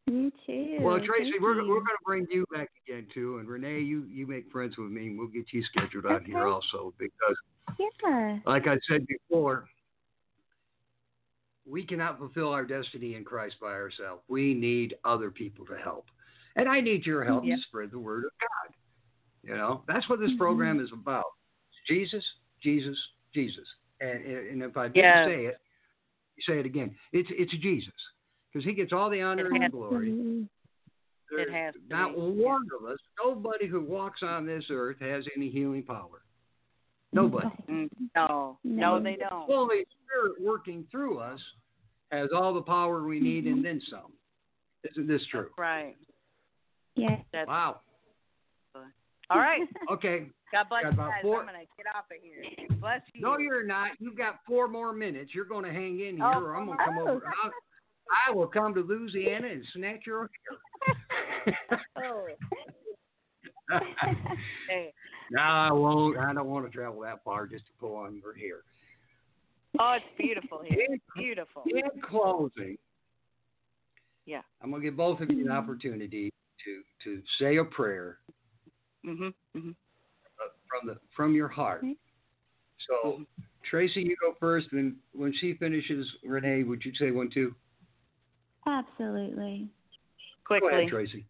[0.06, 0.78] You too.
[0.80, 1.68] Well, Tracey, Thank we're you.
[1.68, 4.90] we're going to bring you back again too, and Renee, you you make friends with
[4.90, 7.36] me, and we'll get you scheduled out here also because,
[8.04, 8.38] Yeah.
[8.46, 9.68] like I said before,
[11.66, 14.22] we cannot fulfill our destiny in Christ by ourselves.
[14.28, 16.06] We need other people to help,
[16.54, 17.56] and I need your help Yeah.
[17.56, 18.74] to spread the word of God.
[19.42, 20.38] You know, that's what this Mhm.
[20.38, 21.26] program is about:
[21.88, 22.24] Jesus,
[22.60, 22.96] Jesus,
[23.34, 23.68] Jesus.
[24.00, 25.24] And and if I didn't Yeah.
[25.24, 25.58] say it,
[26.42, 26.96] say it again.
[27.12, 27.94] It's it's Jesus
[28.52, 30.46] because He gets all the honor and glory.
[31.30, 32.20] There's has to not be.
[32.20, 36.22] one of us, nobody who walks on this earth has any healing power.
[37.12, 37.48] Nobody.
[37.70, 38.98] Mm, No, No.
[38.98, 39.46] no, they don't.
[39.46, 41.40] The Holy Spirit working through us
[42.12, 44.12] has all the power we need and then some.
[44.90, 45.50] Isn't this true?
[45.58, 45.96] Right.
[46.96, 47.20] Yeah.
[47.32, 47.80] That's Wow.
[49.30, 49.68] all right.
[49.90, 50.26] Okay.
[50.50, 51.22] God bless Got you about guys.
[51.22, 52.42] four- I'm gonna get off of here.
[52.80, 53.20] Bless you.
[53.20, 53.90] No, you're not.
[54.00, 55.34] You've got four more minutes.
[55.34, 57.08] You're going to hang in here, Oh, or I'm going to come oh.
[57.10, 57.26] over.
[57.44, 57.50] I'll,
[58.10, 60.58] I will come to Louisiana and snatch your hair.
[61.96, 62.26] Oh,
[65.30, 66.16] no, I won't.
[66.18, 68.62] I don't want to travel that far just to pull on your hair.
[69.78, 70.86] Oh, it's beautiful here.
[70.90, 71.64] In, Beautiful.
[71.66, 72.78] in closing,
[74.24, 74.40] Yeah.
[74.62, 76.30] I'm going to give both of you an opportunity
[76.64, 78.18] to to say a prayer
[79.04, 79.34] Mhm.
[79.54, 79.74] Mhm.
[80.42, 81.84] uh, from the from your heart.
[81.84, 81.96] Okay.
[82.86, 83.26] So,
[83.64, 87.54] Tracey, you go first, and when she finishes, Renee, would you say one too?
[88.68, 89.68] Absolutely.
[90.46, 91.24] Go ahead, Quickly, Tracey.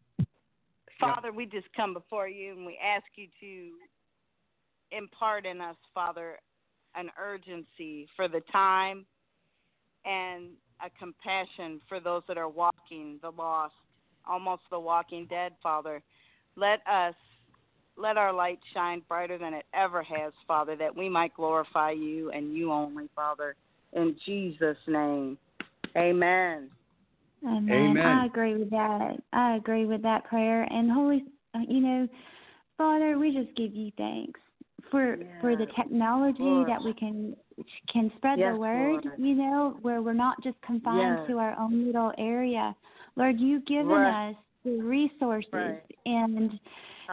[1.00, 6.38] Father, we just come before you and we ask you to impart in us, Father,
[6.96, 9.06] an urgency for the time
[10.04, 10.46] and
[10.84, 13.74] a compassion for those that are walking the lost,
[14.28, 16.02] almost the walking dead, Father.
[16.56, 17.14] Let us
[17.96, 22.30] let our light shine brighter than it ever has, Father, that we might glorify you
[22.30, 23.54] and you only, Father.
[23.92, 25.36] In Jesus' name.
[25.96, 26.70] Amen.
[27.46, 27.70] Amen.
[27.70, 27.98] Amen.
[28.06, 29.16] I agree with that.
[29.32, 30.64] I agree with that prayer.
[30.64, 31.24] And Holy,
[31.54, 32.08] uh, you know,
[32.76, 34.40] Father, we just give you thanks
[34.90, 36.68] for for the technology Lord.
[36.68, 37.36] that we can
[37.92, 39.04] can spread Yes, the word.
[39.04, 39.18] Lord.
[39.18, 41.28] You know, where we're not just confined Yes.
[41.28, 42.74] to our own little area.
[43.16, 44.30] Lord, you've given Right.
[44.30, 45.82] us the resources Right.
[46.06, 46.58] and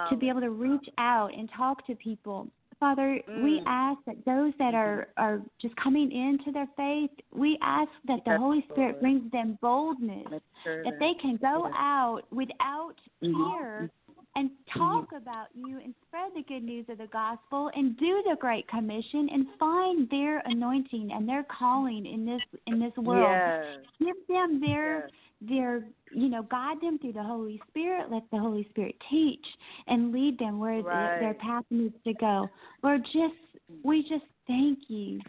[0.10, 2.48] to be Um, able to reach out and talk to people.
[2.80, 3.64] Father, we Mm.
[3.66, 8.32] ask that those that are are just coming into their faith, we ask that the
[8.32, 9.00] Yes, Holy Spirit Lord.
[9.00, 10.28] brings them boldness
[10.66, 11.74] that they can go Yes.
[11.78, 13.34] out without Mhm.
[13.56, 13.90] fear
[14.36, 18.36] and talk about you and spread the good news of the gospel and do the
[18.36, 23.86] great commission and find their anointing and their calling in this in this world Yes.
[24.00, 25.10] give them their
[25.42, 29.46] their you know guide them through the holy spirit let the holy spirit teach
[29.88, 32.48] and lead them where the, their path needs to go.
[32.84, 33.36] Lord just
[33.84, 35.20] we just thank you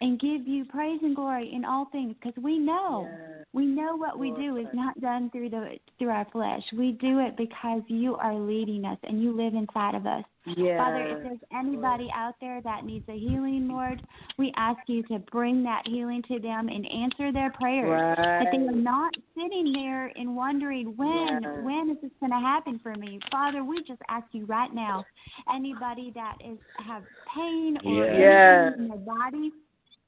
[0.00, 3.46] and give you praise and glory in all things because we know Yes.
[3.52, 7.20] we know what we do is not done through the through our flesh we do
[7.20, 10.24] it because you are leading us and you live inside of us
[10.56, 10.78] Yes.
[10.78, 14.00] Father, if there's anybody out there that needs a healing, Lord,
[14.38, 18.16] we ask you to bring that healing to them and answer their prayers.
[18.16, 21.64] That they are not sitting there and wondering when Yes.
[21.64, 23.18] when is this going to happen for me.
[23.32, 25.04] Father, we just ask you right now,
[25.52, 27.02] anybody that is have
[27.34, 28.04] pain or.
[28.04, 28.74] Yes.
[28.78, 29.50] in their body,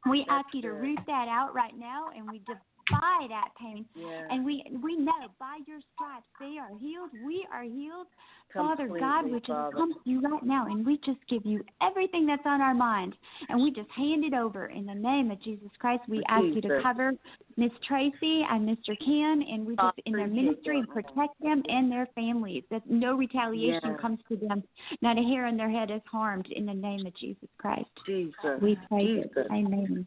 [0.06, 2.40] we ask you to root that out right now, and we
[2.88, 3.84] defy that pain.
[3.94, 4.26] Yes.
[4.30, 7.10] And we we know by your stripes they are healed.
[7.24, 8.06] We are healed.
[8.54, 9.76] Father God, Completely, we just Father.
[9.76, 13.14] come to you right now and we just give you everything that's on our mind
[13.50, 16.02] and we just hand it over in the name of Jesus Christ.
[16.08, 17.12] We ask you to cover
[17.58, 18.98] Miss Tracey and Mr.
[19.04, 20.92] Ken and we just in their ministry Jesus.
[20.92, 22.64] protect them and their families.
[22.70, 24.00] That no retaliation Yes.
[24.00, 24.62] comes to them,
[25.02, 27.90] not a hair on their head is harmed in the name of Jesus Christ.
[28.06, 28.62] Jesus.
[28.62, 29.22] We pray.
[29.22, 29.46] Jesus.
[29.52, 30.06] Amen.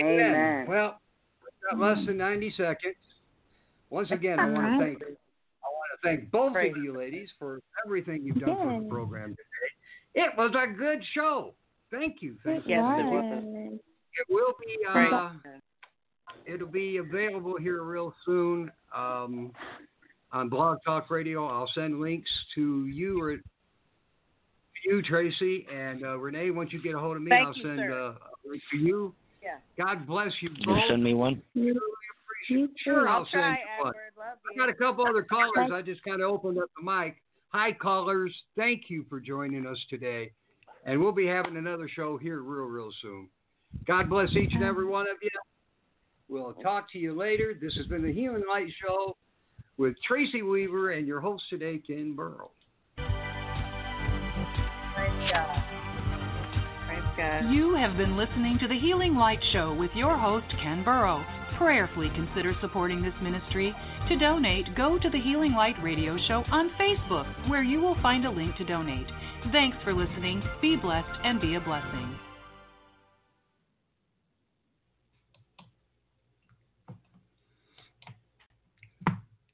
[0.00, 0.66] Amen.
[0.68, 1.11] Well, we've
[1.70, 2.96] got less than 90 seconds.
[3.90, 7.28] Once again, I want to thank I want to thank both Praise of you ladies
[7.38, 10.24] for everything you've done for the program today.
[10.26, 11.54] It was a good show.
[11.90, 12.36] Thank you.
[12.44, 12.76] Thank you.
[12.76, 13.78] Yes, It it will- was.
[14.14, 15.30] It will be uh,
[16.46, 19.52] it'll be available here real soon um,
[20.32, 21.46] on Blog Talk Radio.
[21.46, 23.36] I'll send links to you or
[24.84, 26.50] you, Tracey, and uh, Renee.
[26.50, 27.92] Once you get a hold of me, Thank I'll you, send sir.
[27.92, 29.14] uh, a link to you.
[29.42, 29.56] Yeah.
[29.76, 30.82] God bless you You both.
[30.88, 31.42] send me one.
[31.54, 31.80] You,
[32.48, 33.08] you Sure.
[33.08, 33.92] I'll I'll send try, you one.
[33.94, 34.12] Edward.
[34.18, 35.70] Love I got a couple other callers.
[35.72, 37.16] I just kind of opened up the mic.
[37.48, 38.34] Hi, callers.
[38.56, 40.30] Thank you for joining us today.
[40.84, 43.28] And we'll be having another show here real, real soon.
[43.86, 45.30] God bless each and every one of you.
[46.28, 47.54] We'll talk to you later.
[47.60, 49.16] This has been the Human Light Show
[49.76, 52.50] with Tracey Weaver and your host today, Ken Burrow.
[57.16, 57.50] God.
[57.50, 61.24] You have been listening to the Healing Light Show with your host, Ken Burrow.
[61.58, 63.74] Prayerfully consider supporting this ministry.
[64.08, 68.24] To donate, go to the Healing Light Radio Show on Facebook, where you will find
[68.24, 69.06] a link to donate.
[69.52, 70.42] Thanks for listening.
[70.60, 72.18] Be blessed and be a blessing.